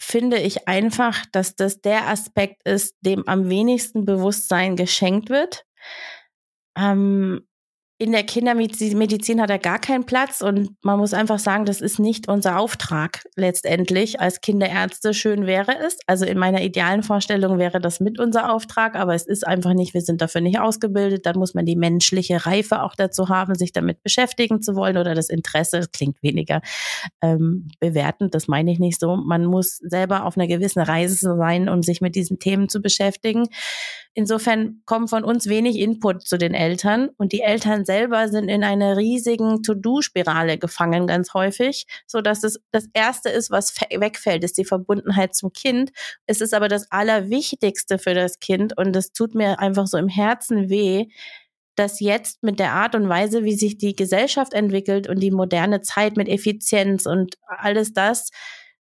finde 0.00 0.38
ich 0.38 0.68
einfach, 0.68 1.24
dass 1.32 1.56
das 1.56 1.80
der 1.80 2.08
Aspekt 2.08 2.66
ist, 2.66 2.96
dem 3.00 3.26
am 3.28 3.48
wenigsten 3.48 4.04
Bewusstsein 4.04 4.76
geschenkt 4.76 5.30
wird. 5.30 5.64
Ähm, 6.76 7.46
in 8.02 8.10
der 8.10 8.24
Kindermedizin 8.24 9.40
hat 9.40 9.50
er 9.50 9.60
gar 9.60 9.78
keinen 9.78 10.04
Platz 10.04 10.40
und 10.40 10.74
man 10.82 10.98
muss 10.98 11.14
einfach 11.14 11.38
sagen, 11.38 11.66
das 11.66 11.80
ist 11.80 12.00
nicht 12.00 12.26
unser 12.26 12.58
Auftrag 12.58 13.22
letztendlich 13.36 14.20
als 14.20 14.40
Kinderärzte. 14.40 15.14
Schön 15.14 15.46
wäre 15.46 15.78
es. 15.86 15.98
Also 16.08 16.24
in 16.24 16.36
meiner 16.36 16.62
idealen 16.62 17.04
Vorstellung 17.04 17.58
wäre 17.58 17.80
das 17.80 18.00
mit 18.00 18.18
unser 18.18 18.52
Auftrag, 18.52 18.96
aber 18.96 19.14
es 19.14 19.24
ist 19.24 19.46
einfach 19.46 19.72
nicht, 19.72 19.94
wir 19.94 20.00
sind 20.00 20.20
dafür 20.20 20.40
nicht 20.40 20.58
ausgebildet. 20.58 21.26
Dann 21.26 21.38
muss 21.38 21.54
man 21.54 21.64
die 21.64 21.76
menschliche 21.76 22.44
Reife 22.44 22.82
auch 22.82 22.96
dazu 22.96 23.28
haben, 23.28 23.54
sich 23.54 23.70
damit 23.70 24.02
beschäftigen 24.02 24.62
zu 24.62 24.74
wollen 24.74 24.96
oder 24.96 25.14
das 25.14 25.28
Interesse, 25.28 25.76
das 25.76 25.92
klingt 25.92 26.20
weniger 26.24 26.60
ähm, 27.20 27.68
bewertend, 27.78 28.34
das 28.34 28.48
meine 28.48 28.72
ich 28.72 28.80
nicht 28.80 28.98
so. 28.98 29.14
Man 29.14 29.44
muss 29.44 29.76
selber 29.76 30.26
auf 30.26 30.36
einer 30.36 30.48
gewissen 30.48 30.82
Reise 30.82 31.36
sein, 31.36 31.68
um 31.68 31.84
sich 31.84 32.00
mit 32.00 32.16
diesen 32.16 32.40
Themen 32.40 32.68
zu 32.68 32.82
beschäftigen. 32.82 33.46
Insofern 34.14 34.82
kommt 34.84 35.08
von 35.08 35.24
uns 35.24 35.46
wenig 35.46 35.78
Input 35.78 36.22
zu 36.22 36.36
den 36.36 36.52
Eltern 36.52 37.08
und 37.16 37.32
die 37.32 37.40
Eltern 37.40 37.86
selber 37.92 38.28
sind 38.28 38.48
in 38.48 38.64
einer 38.64 38.96
riesigen 38.96 39.62
To-Do-Spirale 39.62 40.56
gefangen 40.56 41.06
ganz 41.06 41.34
häufig, 41.34 41.86
so 42.06 42.22
dass 42.22 42.42
es 42.42 42.58
das 42.70 42.88
erste 42.94 43.28
ist, 43.28 43.50
was 43.50 43.74
wegfällt, 43.90 44.44
ist 44.44 44.56
die 44.56 44.64
Verbundenheit 44.64 45.34
zum 45.34 45.52
Kind. 45.52 45.90
Es 46.26 46.40
ist 46.40 46.54
aber 46.54 46.68
das 46.68 46.90
Allerwichtigste 46.90 47.98
für 47.98 48.14
das 48.14 48.38
Kind 48.38 48.78
und 48.78 48.96
es 48.96 49.12
tut 49.12 49.34
mir 49.34 49.60
einfach 49.60 49.86
so 49.86 49.98
im 49.98 50.08
Herzen 50.08 50.70
weh, 50.70 51.08
dass 51.74 52.00
jetzt 52.00 52.42
mit 52.42 52.58
der 52.58 52.72
Art 52.72 52.94
und 52.94 53.10
Weise, 53.10 53.44
wie 53.44 53.56
sich 53.56 53.76
die 53.76 53.94
Gesellschaft 53.94 54.54
entwickelt 54.54 55.06
und 55.06 55.20
die 55.20 55.30
moderne 55.30 55.82
Zeit 55.82 56.16
mit 56.16 56.28
Effizienz 56.28 57.04
und 57.04 57.34
alles 57.46 57.92
das, 57.92 58.30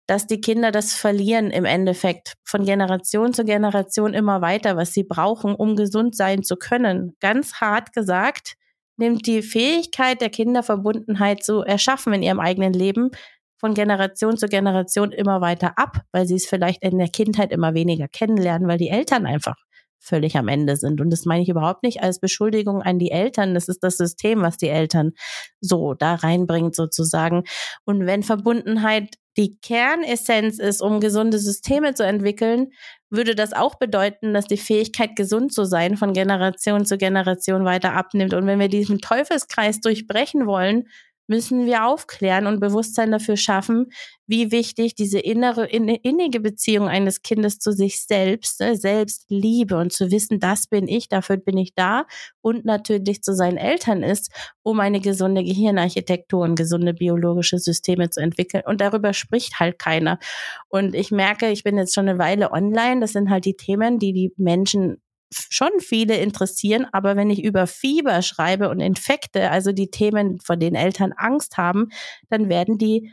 dass 0.07 0.29
die 0.29 0.40
Kinder 0.40 0.70
das 0.70 0.94
verlieren 0.94 1.51
im 1.51 1.64
Endeffekt 1.64 2.35
von 2.44 2.64
Generation 2.64 3.33
zu 3.33 3.44
Generation 3.44 4.14
immer 4.14 4.40
weiter, 4.40 4.77
was 4.77 4.92
sie 4.92 5.05
brauchen, 5.05 5.57
um 5.57 5.75
gesund 5.75 6.14
sein 6.14 6.44
zu 6.44 6.57
können. 6.57 7.16
Ganz 7.20 7.55
hart 7.55 7.92
gesagt, 7.92 8.55
nimmt 9.01 9.27
die 9.27 9.43
Fähigkeit 9.43 10.21
der 10.21 10.31
Kinderverbundenheit 10.31 11.43
zu 11.43 11.63
erschaffen 11.63 12.13
in 12.13 12.23
ihrem 12.23 12.39
eigenen 12.39 12.73
Leben 12.73 13.11
von 13.59 13.75
Generation 13.75 14.37
zu 14.39 14.47
Generation 14.47 15.13
immer 15.13 15.41
weiter 15.41 15.73
ab, 15.77 16.03
weil 16.13 16.27
sie 16.27 16.37
es 16.37 16.47
vielleicht 16.47 16.83
in 16.83 16.99
der 16.99 17.09
Kindheit 17.09 17.53
immer 17.53 17.75
weniger 17.75 18.09
kennenlernen, 18.09 18.69
weil 18.69 18.79
die 18.79 18.89
Eltern 18.89 19.27
einfach 19.27 19.57
völlig 20.01 20.37
am 20.37 20.49
Ende 20.49 20.77
sind. 20.77 21.01
Und 21.01 21.11
das 21.11 21.27
meine 21.27 21.43
ich 21.43 21.49
überhaupt 21.49 21.83
nicht 21.83 22.03
als 22.03 22.21
Beschuldigung 22.21 22.83
an 22.83 22.99
die 22.99 23.11
Eltern. 23.11 23.55
Das 23.55 23.69
ist 23.69 23.83
das 23.83 23.99
System, 23.99 24.41
was 24.41 24.57
die 24.57 24.69
Eltern 24.69 25.13
so 25.61 25.95
da 25.95 26.15
reinbringt 26.15 26.75
sozusagen. 26.75 27.45
Und 27.85 28.07
wenn 28.07 28.23
Verbundenheit 28.23 29.17
die 29.37 29.59
Kernessenz 29.61 30.59
ist, 30.59 30.83
um 30.83 31.01
gesunde 31.01 31.38
Systeme 31.38 31.95
zu 31.95 32.05
entwickeln, 32.05 32.73
würde 33.11 33.35
das 33.35 33.53
auch 33.53 33.77
bedeuten, 33.77 34.35
dass 34.35 34.47
die 34.47 34.57
Fähigkeit, 34.57 35.16
gesund 35.16 35.53
zu 35.53 35.64
sein, 35.64 35.97
von 35.97 36.12
Generation 36.12 36.85
zu 36.85 36.97
Generation 36.97 37.64
weiter 37.64 37.95
abnimmt. 37.95 38.35
Und 38.35 38.47
wenn 38.47 38.61
wir 38.61 38.69
diesen 38.69 38.99
Teufelskreis 39.01 39.81
durchbrechen 39.81 40.47
wollen, 40.47 40.88
müssen 41.31 41.64
wir 41.64 41.87
aufklären 41.87 42.49
und 42.49 42.59
Bewusstsein 42.59 43.12
dafür 43.12 43.37
schaffen, 43.37 43.93
wie 44.27 44.51
wichtig 44.51 44.97
diese 44.97 45.21
innere, 45.21 45.64
innige 45.66 46.40
Beziehung 46.40 46.88
eines 46.88 47.23
Kindes 47.23 47.61
zu 47.61 47.71
sich 47.71 48.05
selbst, 48.05 48.59
ne, 48.61 48.77
Selbstliebe 48.77 49.77
und 49.77 49.93
zu 49.93 50.11
wissen, 50.11 50.40
das 50.40 50.66
bin 50.66 50.88
ich, 50.88 51.09
dafür 51.09 51.37
bin 51.37 51.57
ich 51.57 51.73
da 51.75 52.07
und 52.40 52.64
natürlich 52.64 53.23
zu 53.23 53.33
seinen 53.33 53.59
Eltern 53.59 54.03
ist, 54.03 54.33
um 54.64 54.81
eine 54.81 55.01
gesunde 55.01 55.45
Gehirnarchitektur 55.45 56.43
und 56.43 56.57
gesunde 56.57 56.95
biologische 56.95 57.59
Systeme 57.59 58.11
zu 58.11 58.21
entwickeln. 58.21 58.64
Und 58.66 58.81
darüber 58.81 59.12
spricht 59.12 59.61
halt 59.61 59.79
keiner. 59.79 60.19
Und 60.69 60.97
ich 60.97 61.12
merke, 61.12 61.51
ich 61.51 61.62
bin 61.62 61.79
jetzt 61.79 61.95
schon 61.95 62.09
eine 62.09 62.19
Weile 62.19 62.51
online. 62.51 63.01
Das 63.01 63.12
sind 63.12 63.31
halt 63.31 63.45
die 63.45 63.57
Themen, 63.57 64.01
die 64.01 64.12
die 64.12 64.33
Menschen 64.37 65.01
schon 65.33 65.71
viele 65.81 66.16
interessieren, 66.16 66.87
aber 66.93 67.16
wenn 67.16 67.31
ich 67.31 67.45
über 67.45 67.66
Fieber 67.66 68.23
schreibe 68.23 68.69
und 68.69 68.81
Infekte, 68.81 69.51
also 69.51 69.73
die 69.73 69.90
Themen, 69.90 70.40
vor 70.40 70.57
denen 70.57 70.77
Eltern 70.77 71.12
Angst 71.16 71.57
haben, 71.57 71.90
dann 72.29 72.49
werden 72.49 72.79
die 72.79 73.12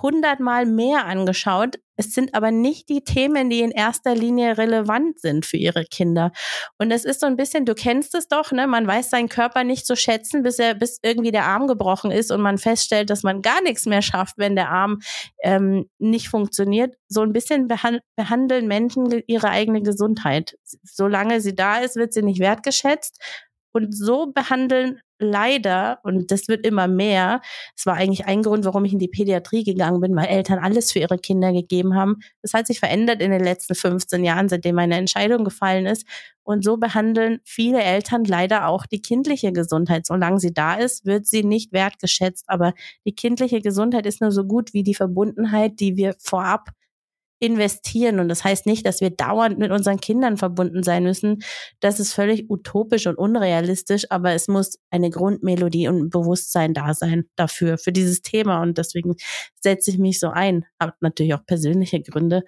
hundertmal 0.00 0.66
mehr 0.66 1.06
angeschaut. 1.06 1.78
Es 1.98 2.12
sind 2.12 2.34
aber 2.34 2.50
nicht 2.50 2.90
die 2.90 3.02
Themen, 3.02 3.48
die 3.48 3.60
in 3.60 3.70
erster 3.70 4.14
Linie 4.14 4.58
relevant 4.58 5.18
sind 5.18 5.46
für 5.46 5.56
ihre 5.56 5.84
Kinder. 5.84 6.30
Und 6.78 6.90
es 6.90 7.06
ist 7.06 7.20
so 7.20 7.26
ein 7.26 7.36
bisschen, 7.36 7.64
du 7.64 7.74
kennst 7.74 8.14
es 8.14 8.28
doch, 8.28 8.52
ne? 8.52 8.66
Man 8.66 8.86
weiß 8.86 9.08
seinen 9.08 9.30
Körper 9.30 9.64
nicht 9.64 9.86
zu 9.86 9.96
schätzen, 9.96 10.42
bis 10.42 10.58
er, 10.58 10.74
bis 10.74 10.98
irgendwie 11.02 11.30
der 11.30 11.46
Arm 11.46 11.66
gebrochen 11.66 12.10
ist 12.10 12.30
und 12.30 12.42
man 12.42 12.58
feststellt, 12.58 13.08
dass 13.08 13.22
man 13.22 13.40
gar 13.40 13.62
nichts 13.62 13.86
mehr 13.86 14.02
schafft, 14.02 14.36
wenn 14.36 14.56
der 14.56 14.68
Arm 14.70 14.98
ähm, 15.42 15.88
nicht 15.98 16.28
funktioniert. 16.28 16.94
So 17.08 17.22
ein 17.22 17.32
bisschen 17.32 17.66
behand 17.66 18.00
behandeln 18.14 18.66
Menschen 18.66 19.22
ihre 19.26 19.48
eigene 19.48 19.80
Gesundheit. 19.82 20.58
Solange 20.82 21.40
sie 21.40 21.54
da 21.54 21.78
ist, 21.78 21.96
wird 21.96 22.12
sie 22.12 22.22
nicht 22.22 22.40
wertgeschätzt. 22.40 23.18
Und 23.72 23.94
so 23.94 24.32
behandeln 24.32 25.00
leider, 25.18 25.98
und 26.02 26.30
das 26.30 26.48
wird 26.48 26.66
immer 26.66 26.88
mehr, 26.88 27.40
es 27.76 27.86
war 27.86 27.94
eigentlich 27.94 28.26
ein 28.26 28.42
Grund, 28.42 28.64
warum 28.64 28.84
ich 28.84 28.92
in 28.92 28.98
die 28.98 29.08
Pädiatrie 29.08 29.64
gegangen 29.64 30.00
bin, 30.00 30.14
weil 30.16 30.26
Eltern 30.26 30.58
alles 30.58 30.92
für 30.92 30.98
ihre 31.00 31.18
Kinder 31.18 31.52
gegeben 31.52 31.94
haben. 31.94 32.16
Das 32.42 32.54
hat 32.54 32.66
sich 32.66 32.80
verändert 32.80 33.20
in 33.22 33.30
den 33.30 33.42
letzten 33.42 33.74
15 33.74 34.24
Jahren, 34.24 34.48
seitdem 34.48 34.74
meine 34.76 34.96
Entscheidung 34.96 35.44
gefallen 35.44 35.86
ist. 35.86 36.06
Und 36.42 36.62
so 36.62 36.76
behandeln 36.76 37.40
viele 37.44 37.82
Eltern 37.82 38.24
leider 38.24 38.68
auch 38.68 38.86
die 38.86 39.02
kindliche 39.02 39.52
Gesundheit. 39.52 40.06
Solange 40.06 40.38
sie 40.38 40.54
da 40.54 40.74
ist, 40.74 41.04
wird 41.04 41.26
sie 41.26 41.42
nicht 41.42 41.72
wertgeschätzt. 41.72 42.44
Aber 42.46 42.72
die 43.04 43.14
kindliche 43.14 43.60
Gesundheit 43.60 44.06
ist 44.06 44.20
nur 44.20 44.30
so 44.30 44.44
gut 44.44 44.72
wie 44.72 44.84
die 44.84 44.94
Verbundenheit, 44.94 45.80
die 45.80 45.96
wir 45.96 46.14
vorab 46.20 46.68
investieren. 47.38 48.18
Und 48.18 48.28
das 48.28 48.44
heißt 48.44 48.66
nicht, 48.66 48.86
dass 48.86 49.00
wir 49.00 49.10
dauernd 49.10 49.58
mit 49.58 49.70
unseren 49.70 50.00
Kindern 50.00 50.36
verbunden 50.36 50.82
sein 50.82 51.02
müssen. 51.02 51.42
Das 51.80 52.00
ist 52.00 52.12
völlig 52.12 52.50
utopisch 52.50 53.06
und 53.06 53.18
unrealistisch, 53.18 54.10
aber 54.10 54.32
es 54.32 54.48
muss 54.48 54.78
eine 54.90 55.10
Grundmelodie 55.10 55.88
und 55.88 56.10
Bewusstsein 56.10 56.74
da 56.74 56.94
sein 56.94 57.24
dafür, 57.36 57.78
für 57.78 57.92
dieses 57.92 58.22
Thema. 58.22 58.62
Und 58.62 58.78
deswegen 58.78 59.16
setze 59.60 59.90
ich 59.90 59.98
mich 59.98 60.18
so 60.18 60.28
ein. 60.28 60.64
Hat 60.80 60.94
natürlich 61.00 61.34
auch 61.34 61.44
persönliche 61.46 62.00
Gründe. 62.00 62.42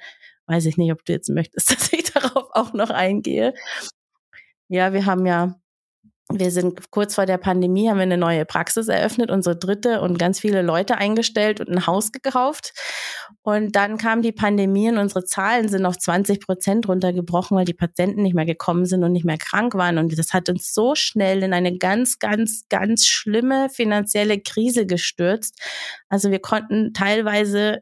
Weiß 0.47 0.65
ich 0.67 0.79
nicht, 0.79 0.93
ob 0.93 1.05
du 1.05 1.13
jetzt 1.13 1.29
möchtest, 1.29 1.71
dass 1.73 1.93
ich 1.93 2.05
darauf 2.05 2.49
auch 2.53 2.73
noch 2.73 2.91
eingehe. 2.91 3.55
Ja, 4.69 4.93
wir 4.93 5.07
haben 5.07 5.27
ja 5.27 5.61
wir 6.31 6.51
sind 6.51 6.91
kurz 6.91 7.15
vor 7.15 7.25
der 7.25 7.39
Pandemie, 7.39 7.89
haben 7.89 7.97
wir 7.97 8.03
eine 8.03 8.19
neue 8.19 8.45
Praxis 8.45 8.89
eröffnet, 8.89 9.31
unsere 9.31 9.57
dritte 9.57 10.03
und 10.03 10.19
ganz 10.19 10.39
viele 10.41 10.61
Leute 10.61 10.99
eingestellt 10.99 11.61
und 11.61 11.71
ein 11.71 11.87
Haus 11.87 12.13
gekauft. 12.13 12.75
Und 13.43 13.75
dann 13.77 13.97
kam 13.97 14.21
die 14.21 14.33
Pandemie 14.33 14.91
und 14.91 14.99
unsere 14.99 15.25
Zahlen 15.25 15.69
sind 15.69 15.87
auf 15.87 15.99
20 15.99 16.41
Prozent 16.41 16.87
runtergebrochen, 16.87 17.57
weil 17.57 17.65
die 17.65 17.73
Patienten 17.73 18.23
nicht 18.23 18.35
mehr 18.35 18.45
gekommen 18.45 18.85
sind 18.85 19.05
und 19.05 19.13
nicht 19.13 19.25
mehr 19.25 19.39
krank 19.39 19.75
waren. 19.75 19.97
Und 19.97 20.19
das 20.19 20.35
hat 20.35 20.51
uns 20.51 20.75
so 20.75 20.95
schnell 20.95 21.43
in 21.43 21.55
eine 21.55 21.79
ganz, 21.79 22.19
ganz, 22.19 22.65
ganz 22.69 23.07
schlimme 23.07 23.71
finanzielle 23.71 24.39
Krise 24.39 24.85
gestürzt. 24.85 25.59
Also 26.11 26.31
wir 26.31 26.41
konnten 26.41 26.93
teilweise 26.93 27.79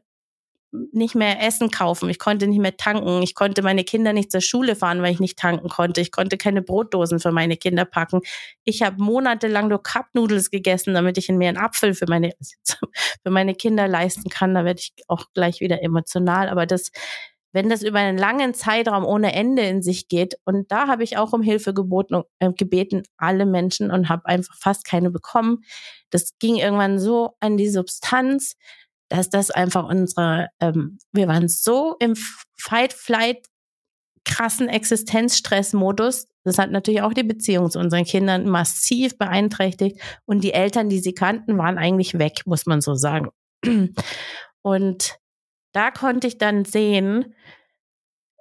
nicht 0.71 1.15
mehr 1.15 1.41
Essen 1.41 1.71
kaufen, 1.71 2.09
ich 2.09 2.19
konnte 2.19 2.47
nicht 2.47 2.59
mehr 2.59 2.75
tanken, 2.75 3.21
ich 3.21 3.35
konnte 3.35 3.61
meine 3.61 3.83
Kinder 3.83 4.13
nicht 4.13 4.31
zur 4.31 4.41
Schule 4.41 4.75
fahren, 4.75 5.01
weil 5.01 5.13
ich 5.13 5.19
nicht 5.19 5.39
tanken 5.39 5.69
konnte, 5.69 6.01
ich 6.01 6.11
konnte 6.11 6.37
keine 6.37 6.61
Brotdosen 6.61 7.19
für 7.19 7.31
meine 7.31 7.57
Kinder 7.57 7.85
packen. 7.85 8.21
Ich 8.63 8.81
habe 8.81 9.01
monatelang 9.01 9.69
nur 9.69 9.81
Cup 9.81 10.07
Noodles 10.13 10.51
gegessen, 10.51 10.93
damit 10.93 11.17
ich 11.17 11.29
in 11.29 11.37
mir 11.37 11.49
einen 11.49 11.57
Apfel 11.57 11.93
für 11.93 12.05
meine 12.07 12.33
für 13.23 13.29
meine 13.29 13.55
Kinder 13.55 13.87
leisten 13.87 14.29
kann. 14.29 14.53
Da 14.53 14.65
werde 14.65 14.79
ich 14.79 14.93
auch 15.07 15.25
gleich 15.33 15.61
wieder 15.61 15.81
emotional, 15.83 16.49
aber 16.49 16.65
das 16.65 16.91
wenn 17.53 17.69
das 17.69 17.81
über 17.81 17.99
einen 17.99 18.17
langen 18.17 18.53
Zeitraum 18.53 19.05
ohne 19.05 19.33
Ende 19.33 19.63
in 19.63 19.81
sich 19.81 20.09
geht 20.09 20.37
und 20.45 20.71
da 20.71 20.87
habe 20.87 21.03
ich 21.03 21.17
auch 21.17 21.33
um 21.33 21.41
Hilfe 21.41 21.73
geboten, 21.73 22.21
äh, 22.39 22.51
gebeten 22.51 23.03
alle 23.17 23.45
Menschen 23.45 23.89
und 23.89 24.09
habe 24.09 24.25
einfach 24.25 24.55
fast 24.55 24.85
keine 24.85 25.09
bekommen. 25.09 25.63
Das 26.09 26.37
ging 26.37 26.57
irgendwann 26.57 26.99
so 26.99 27.35
an 27.39 27.57
die 27.57 27.69
Substanz, 27.69 28.57
dass 29.09 29.29
das 29.29 29.51
einfach 29.51 29.87
unsere, 29.87 30.49
ähm, 30.59 30.97
wir 31.11 31.27
waren 31.27 31.47
so 31.47 31.95
im 31.99 32.15
Fight-Flight 32.57 33.45
krassen 34.25 34.67
Existenzstressmodus. 34.67 36.27
Das 36.43 36.57
hat 36.57 36.71
natürlich 36.71 37.01
auch 37.01 37.13
die 37.13 37.23
Beziehung 37.23 37.71
zu 37.71 37.79
unseren 37.79 38.03
Kindern 38.03 38.47
massiv 38.47 39.17
beeinträchtigt. 39.17 40.01
Und 40.25 40.43
die 40.43 40.53
Eltern, 40.53 40.89
die 40.89 40.99
sie 40.99 41.13
kannten, 41.13 41.57
waren 41.57 41.77
eigentlich 41.77 42.19
weg, 42.19 42.41
muss 42.45 42.65
man 42.65 42.81
so 42.81 42.95
sagen. 42.95 43.29
Und 44.61 45.17
da 45.71 45.91
konnte 45.91 46.27
ich 46.27 46.37
dann 46.37 46.65
sehen, 46.65 47.33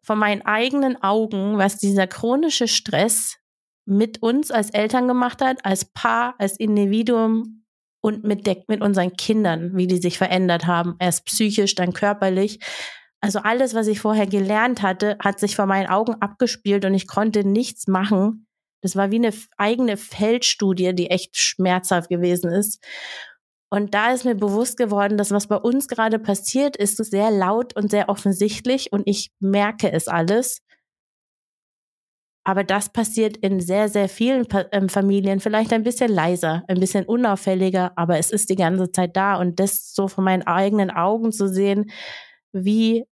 von 0.03 0.19
meinen 0.19 0.43
eigenen 0.43 1.03
Augen, 1.03 1.59
was 1.59 1.79
dieser 1.79 2.07
chronische 2.07 2.69
Stress 2.69 3.39
mit 3.87 4.23
uns 4.23 4.53
als 4.53 4.71
Eltern 4.71 5.09
gemacht 5.09 5.43
hat, 5.43 5.65
als 5.65 5.85
Paar, 5.85 6.35
als 6.39 6.57
Individuum 6.59 7.66
und 8.07 8.23
mit, 8.23 8.47
der, 8.47 8.63
mit 8.69 8.83
unseren 8.83 9.17
Kindern, 9.17 9.77
wie 9.77 9.89
die 9.89 9.97
sich 9.97 10.17
verändert 10.17 10.69
haben. 10.69 10.95
Erst 11.01 11.25
psychisch, 11.25 11.75
dann 11.75 11.93
körperlich. 11.93 12.61
Also 13.21 13.41
alles, 13.41 13.75
was 13.75 13.89
ich 13.89 13.99
vorher 13.99 14.29
gelernt 14.29 14.81
hatte, 14.81 15.17
hat 15.19 15.41
sich 15.41 15.57
vor 15.57 15.67
meinen 15.67 15.89
Augen 15.89 16.15
abgespielt 16.21 16.85
und 16.85 16.95
ich 16.95 17.09
konnte 17.09 17.43
nichts 17.43 17.89
machen. 17.89 18.47
Das 18.81 18.95
war 18.95 19.11
wie 19.11 19.17
eine 19.17 19.33
eigene 19.57 19.97
Feldstudie, 19.97 20.95
die 20.95 21.11
echt 21.11 21.37
schmerzhaft 21.37 22.09
gewesen 22.09 22.53
ist. 22.53 22.81
Und 23.71 23.95
da 23.95 24.13
ist 24.13 24.25
mir 24.25 24.37
bewusst 24.37 24.77
geworden, 24.77 25.19
dass 25.19 25.33
was 25.33 25.49
bei 25.49 25.57
uns 25.57 25.89
gerade 25.89 26.21
passiert, 26.21 26.77
ist 26.77 26.99
sehr 26.99 27.33
laut 27.33 27.75
und 27.75 27.91
sehr 27.91 28.09
offensichtlich 28.09 28.93
und 28.93 29.03
ich 29.09 29.33
merke 29.41 29.91
es 29.91 30.07
alles. 30.07 30.63
Aber 32.47 32.63
das 32.63 32.91
passiert 32.91 33.37
in 33.39 33.59
sehr, 33.59 33.89
sehr 33.89 34.09
vielen 34.09 34.47
ähm, 34.71 34.89
Familien 34.89 35.41
vielleicht 35.41 35.73
ein 35.73 35.83
bisschen 35.83 36.13
leiser, 36.13 36.63
ein 36.69 36.79
bisschen 36.79 37.05
unauffälliger, 37.05 37.91
aber 37.97 38.19
es 38.19 38.31
ist 38.31 38.51
die 38.51 38.55
ganze 38.55 38.93
Zeit 38.93 39.17
da. 39.17 39.35
Und 39.35 39.59
das 39.59 39.93
so 39.93 40.07
von 40.07 40.23
meinen 40.23 40.45
eigenen 40.47 40.93
Augen 40.93 41.33
zu 41.33 41.49
sehen, 41.49 41.91
wie, 42.53 43.05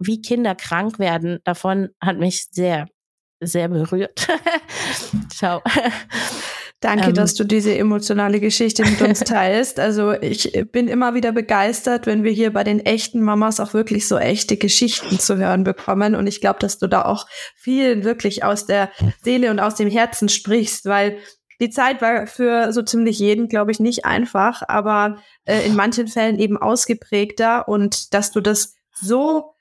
wie 0.00 0.20
Kinder 0.20 0.56
krank 0.56 0.98
werden, 0.98 1.38
davon 1.44 1.90
hat 2.00 2.18
mich 2.18 2.48
sehr, 2.50 2.88
sehr 3.38 3.68
berührt. 3.68 4.26
Ciao. 5.32 5.62
Danke, 6.80 7.06
ähm, 7.08 7.14
dass 7.14 7.34
du 7.34 7.44
diese 7.44 7.76
emotionale 7.76 8.40
Geschichte 8.40 8.84
mit 8.84 9.00
uns 9.00 9.20
teilst. 9.24 9.80
Also 9.80 10.12
ich 10.12 10.52
bin 10.70 10.88
immer 10.88 11.14
wieder 11.14 11.32
begeistert, 11.32 12.06
wenn 12.06 12.24
wir 12.24 12.32
hier 12.32 12.52
bei 12.52 12.62
den 12.62 12.80
echten 12.80 13.22
Mamas 13.22 13.58
auch 13.60 13.72
wirklich 13.72 14.06
so 14.06 14.18
echte 14.18 14.56
Geschichten 14.56 15.18
zu 15.18 15.36
hören 15.36 15.64
bekommen. 15.64 16.14
Und 16.14 16.26
ich 16.26 16.40
glaube, 16.40 16.58
dass 16.58 16.78
du 16.78 16.86
da 16.86 17.04
auch 17.06 17.26
vielen 17.56 18.04
wirklich 18.04 18.44
aus 18.44 18.66
der 18.66 18.90
Seele 19.22 19.50
und 19.50 19.60
aus 19.60 19.76
dem 19.76 19.88
Herzen 19.88 20.28
sprichst, 20.28 20.84
weil 20.84 21.18
die 21.60 21.70
Zeit 21.70 22.02
war 22.02 22.26
für 22.26 22.72
so 22.72 22.82
ziemlich 22.82 23.18
jeden, 23.18 23.48
glaube 23.48 23.70
ich, 23.70 23.80
nicht 23.80 24.04
einfach, 24.04 24.62
aber 24.68 25.18
äh, 25.44 25.66
in 25.66 25.76
manchen 25.76 26.08
Fällen 26.08 26.38
eben 26.38 26.58
ausgeprägter 26.58 27.68
und 27.68 28.12
dass 28.12 28.32
du 28.32 28.40
das 28.40 28.74
so 28.92 29.53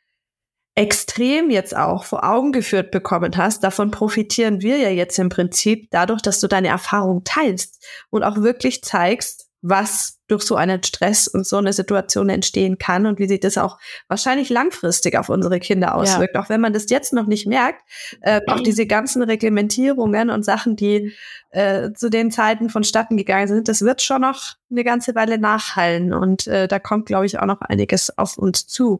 extrem 0.75 1.51
jetzt 1.51 1.75
auch 1.75 2.03
vor 2.03 2.23
Augen 2.23 2.51
geführt 2.51 2.91
bekommen 2.91 3.37
hast, 3.37 3.63
davon 3.63 3.91
profitieren 3.91 4.61
wir 4.61 4.77
ja 4.77 4.89
jetzt 4.89 5.19
im 5.19 5.29
Prinzip 5.29 5.89
dadurch, 5.91 6.21
dass 6.21 6.39
du 6.39 6.47
deine 6.47 6.69
Erfahrung 6.69 7.23
teilst 7.23 7.85
und 8.09 8.23
auch 8.23 8.37
wirklich 8.37 8.83
zeigst, 8.83 9.47
was 9.63 10.19
durch 10.27 10.43
so 10.43 10.55
einen 10.55 10.83
Stress 10.83 11.27
und 11.27 11.47
so 11.47 11.57
eine 11.57 11.71
Situation 11.71 12.27
entstehen 12.27 12.77
kann 12.77 13.05
und 13.05 13.17
wie 13.17 13.27
sich 13.27 13.39
das 13.39 13.57
auch 13.57 13.77
wahrscheinlich 14.09 14.49
langfristig 14.49 15.17
auf 15.17 15.29
unsere 15.29 15.59
Kinder 15.59 15.95
auswirkt. 15.95 16.35
Ja. 16.35 16.41
Auch 16.41 16.49
wenn 16.49 16.59
man 16.59 16.73
das 16.73 16.89
jetzt 16.89 17.13
noch 17.13 17.27
nicht 17.27 17.47
merkt, 17.47 17.81
äh, 18.21 18.41
auch 18.47 18.59
diese 18.59 18.85
ganzen 18.85 19.23
Reglementierungen 19.23 20.29
und 20.31 20.43
Sachen, 20.43 20.75
die 20.75 21.13
äh, 21.51 21.93
zu 21.93 22.09
den 22.09 22.29
Zeiten 22.29 22.69
vonstatten 22.69 23.15
gegangen 23.15 23.47
sind, 23.47 23.69
das 23.69 23.83
wird 23.83 24.01
schon 24.01 24.21
noch 24.21 24.55
eine 24.69 24.83
ganze 24.83 25.15
Weile 25.15 25.37
nachhallen 25.37 26.13
und 26.13 26.45
äh, 26.47 26.67
da 26.67 26.79
kommt, 26.79 27.05
glaube 27.05 27.25
ich, 27.25 27.39
auch 27.39 27.45
noch 27.45 27.61
einiges 27.61 28.17
auf 28.17 28.37
uns 28.37 28.67
zu. 28.67 28.99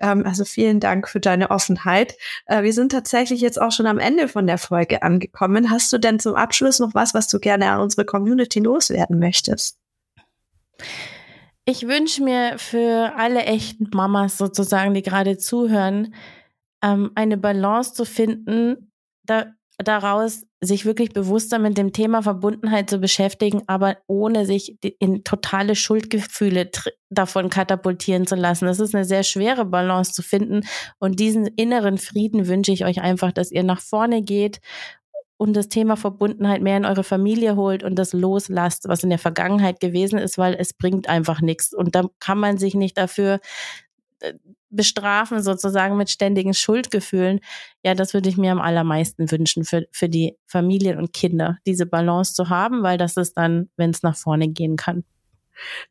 Ähm, 0.00 0.24
also 0.26 0.44
vielen 0.44 0.80
Dank 0.80 1.08
für 1.08 1.20
deine 1.20 1.50
Offenheit. 1.50 2.16
Äh, 2.46 2.62
wir 2.62 2.72
sind 2.72 2.92
tatsächlich 2.92 3.40
jetzt 3.40 3.60
auch 3.60 3.72
schon 3.72 3.86
am 3.86 3.98
Ende 3.98 4.28
von 4.28 4.46
der 4.46 4.58
Folge 4.58 5.02
angekommen. 5.02 5.70
Hast 5.70 5.92
du 5.92 5.98
denn 5.98 6.18
zum 6.18 6.34
Abschluss 6.34 6.78
noch 6.78 6.94
was, 6.94 7.14
was 7.14 7.28
du 7.28 7.38
gerne 7.38 7.70
an 7.70 7.80
unsere 7.80 8.04
Community 8.04 8.60
loswerden 8.60 9.18
möchtest? 9.18 9.78
Ich 11.64 11.86
wünsche 11.86 12.24
mir 12.24 12.58
für 12.58 13.12
alle 13.16 13.42
echten 13.42 13.88
Mamas 13.92 14.38
sozusagen, 14.38 14.94
die 14.94 15.02
gerade 15.02 15.38
zuhören, 15.38 16.14
ähm, 16.82 17.10
eine 17.14 17.36
Balance 17.36 17.94
zu 17.94 18.04
finden, 18.04 18.92
da, 19.24 19.52
daraus 19.82 20.44
sich 20.60 20.84
wirklich 20.84 21.10
bewusster 21.10 21.58
mit 21.58 21.78
dem 21.78 21.92
Thema 21.92 22.22
Verbundenheit 22.22 22.90
zu 22.90 22.98
beschäftigen, 22.98 23.62
aber 23.66 23.96
ohne 24.06 24.44
sich 24.44 24.76
in 24.98 25.24
totale 25.24 25.74
Schuldgefühle 25.74 26.70
davon 27.08 27.48
katapultieren 27.48 28.26
zu 28.26 28.34
lassen. 28.34 28.66
Das 28.66 28.80
ist 28.80 28.94
eine 28.94 29.04
sehr 29.04 29.22
schwere 29.22 29.64
Balance 29.64 30.12
zu 30.12 30.22
finden. 30.22 30.62
Und 30.98 31.18
diesen 31.18 31.46
inneren 31.46 31.98
Frieden 31.98 32.46
wünsche 32.46 32.72
ich 32.72 32.84
euch 32.84 33.00
einfach, 33.00 33.32
dass 33.32 33.50
ihr 33.50 33.62
nach 33.62 33.80
vorne 33.80 34.22
geht 34.22 34.60
und 35.38 35.54
das 35.54 35.68
Thema 35.68 35.96
Verbundenheit 35.96 36.60
mehr 36.60 36.76
in 36.76 36.84
eure 36.84 37.04
Familie 37.04 37.56
holt 37.56 37.82
und 37.82 37.96
das 37.96 38.12
loslasst, 38.12 38.86
was 38.88 39.02
in 39.02 39.08
der 39.08 39.18
Vergangenheit 39.18 39.80
gewesen 39.80 40.18
ist, 40.18 40.36
weil 40.36 40.54
es 40.54 40.74
bringt 40.74 41.08
einfach 41.08 41.40
nichts. 41.40 41.72
Und 41.72 41.94
da 41.94 42.04
kann 42.18 42.38
man 42.38 42.58
sich 42.58 42.74
nicht 42.74 42.98
dafür 42.98 43.40
äh, 44.20 44.34
bestrafen, 44.70 45.42
sozusagen 45.42 45.96
mit 45.96 46.10
ständigen 46.10 46.54
Schuldgefühlen. 46.54 47.40
Ja, 47.84 47.94
das 47.94 48.14
würde 48.14 48.28
ich 48.28 48.36
mir 48.36 48.52
am 48.52 48.60
allermeisten 48.60 49.30
wünschen 49.30 49.64
für, 49.64 49.86
für 49.92 50.08
die 50.08 50.36
Familien 50.46 50.98
und 50.98 51.12
Kinder, 51.12 51.58
diese 51.66 51.86
Balance 51.86 52.34
zu 52.34 52.48
haben, 52.48 52.82
weil 52.82 52.98
das 52.98 53.16
ist 53.16 53.36
dann, 53.36 53.68
wenn 53.76 53.90
es 53.90 54.02
nach 54.02 54.16
vorne 54.16 54.48
gehen 54.48 54.76
kann. 54.76 55.04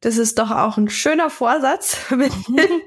Das 0.01 0.17
ist 0.17 0.39
doch 0.39 0.51
auch 0.51 0.77
ein 0.77 0.89
schöner 0.89 1.29
Vorsatz, 1.29 1.97
mit 2.09 2.31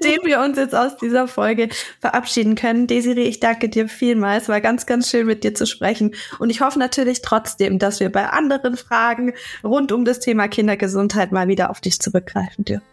dem 0.03 0.19
wir 0.23 0.41
uns 0.41 0.57
jetzt 0.57 0.75
aus 0.75 0.97
dieser 0.97 1.27
Folge 1.27 1.69
verabschieden 1.99 2.55
können. 2.55 2.87
Desiree, 2.87 3.23
ich 3.23 3.39
danke 3.39 3.69
dir 3.69 3.87
vielmals. 3.87 4.49
War 4.49 4.61
ganz, 4.61 4.85
ganz 4.85 5.09
schön 5.09 5.25
mit 5.25 5.43
dir 5.43 5.53
zu 5.53 5.65
sprechen. 5.65 6.15
Und 6.39 6.49
ich 6.49 6.61
hoffe 6.61 6.79
natürlich 6.79 7.21
trotzdem, 7.21 7.79
dass 7.79 7.99
wir 7.99 8.11
bei 8.11 8.27
anderen 8.27 8.77
Fragen 8.77 9.33
rund 9.63 9.91
um 9.91 10.05
das 10.05 10.19
Thema 10.19 10.47
Kindergesundheit 10.47 11.31
mal 11.31 11.47
wieder 11.47 11.69
auf 11.69 11.81
dich 11.81 11.99
zurückgreifen 11.99 12.65
dürfen. 12.65 12.92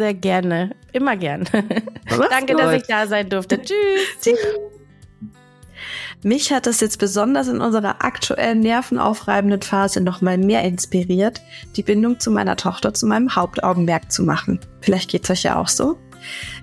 Sehr 0.00 0.14
gerne. 0.14 0.70
Immer 0.92 1.14
gern. 1.14 1.44
Danke, 2.30 2.54
gut. 2.54 2.62
dass 2.62 2.72
ich 2.72 2.84
da 2.84 3.06
sein 3.06 3.28
durfte. 3.28 3.60
Tschüss. 3.60 3.74
Tschüss. 4.22 4.38
Mich 6.22 6.50
hat 6.54 6.64
das 6.66 6.80
jetzt 6.80 6.98
besonders 6.98 7.48
in 7.48 7.60
unserer 7.60 8.02
aktuellen 8.02 8.60
nervenaufreibenden 8.60 9.60
Phase 9.60 10.00
nochmal 10.00 10.38
mehr 10.38 10.64
inspiriert, 10.64 11.42
die 11.76 11.82
Bindung 11.82 12.18
zu 12.18 12.30
meiner 12.30 12.56
Tochter 12.56 12.94
zu 12.94 13.06
meinem 13.06 13.36
Hauptaugenmerk 13.36 14.10
zu 14.10 14.22
machen. 14.22 14.58
Vielleicht 14.80 15.10
geht's 15.10 15.28
euch 15.28 15.42
ja 15.42 15.56
auch 15.56 15.68
so. 15.68 15.98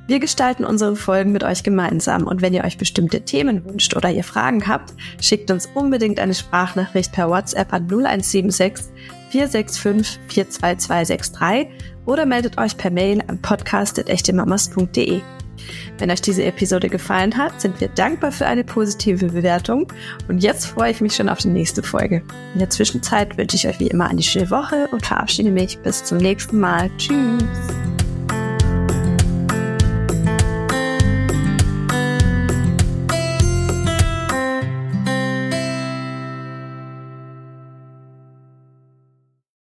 Wir 0.08 0.20
gestalten 0.20 0.66
unsere 0.66 0.96
Folgen 0.96 1.32
mit 1.32 1.44
euch 1.44 1.62
gemeinsam 1.62 2.26
und 2.26 2.42
wenn 2.42 2.56
ihr 2.56 2.64
euch 2.64 2.80
bestimmte 2.80 3.22
Themen 3.22 3.66
wünscht 3.66 3.96
oder 3.96 4.10
ihr 4.10 4.24
Fragen 4.24 4.68
habt, 4.68 4.94
schickt 5.22 5.52
uns 5.52 5.68
unbedingt 5.76 6.20
eine 6.20 6.34
Sprachnachricht 6.34 7.12
per 7.12 7.30
WhatsApp 7.30 7.72
an 7.72 7.84
0176 7.84 8.88
465 9.30 10.20
42263 10.28 11.68
oder 12.06 12.26
meldet 12.26 12.58
euch 12.58 12.78
per 12.78 12.92
Mail 12.92 13.22
an 13.28 13.42
podcast.echtemamas.de. 13.42 15.22
Wenn 15.98 16.12
euch 16.12 16.22
diese 16.22 16.44
Episode 16.44 16.90
gefallen 16.90 17.36
hat, 17.38 17.60
sind 17.60 17.80
wir 17.82 17.90
dankbar 17.90 18.32
für 18.32 18.46
eine 18.46 18.64
positive 18.64 19.28
Bewertung 19.28 19.92
und 20.28 20.44
jetzt 20.44 20.66
freue 20.66 20.92
ich 20.92 21.02
mich 21.02 21.16
schon 21.16 21.30
auf 21.30 21.40
die 21.40 21.50
nächste 21.50 21.84
Folge. 21.84 22.22
In 22.54 22.60
der 22.60 22.70
Zwischenzeit 22.70 23.38
wünsche 23.38 23.56
ich 23.56 23.68
euch 23.68 23.80
wie 23.80 23.88
immer 23.88 24.08
eine 24.08 24.22
schöne 24.22 24.50
Woche 24.50 24.88
und 24.92 25.06
verabschiede 25.06 25.52
mich 25.52 25.78
bis 25.80 26.04
zum 26.04 26.20
nächsten 26.20 26.60
Mal. 26.60 26.90
Tschüss! 26.98 28.07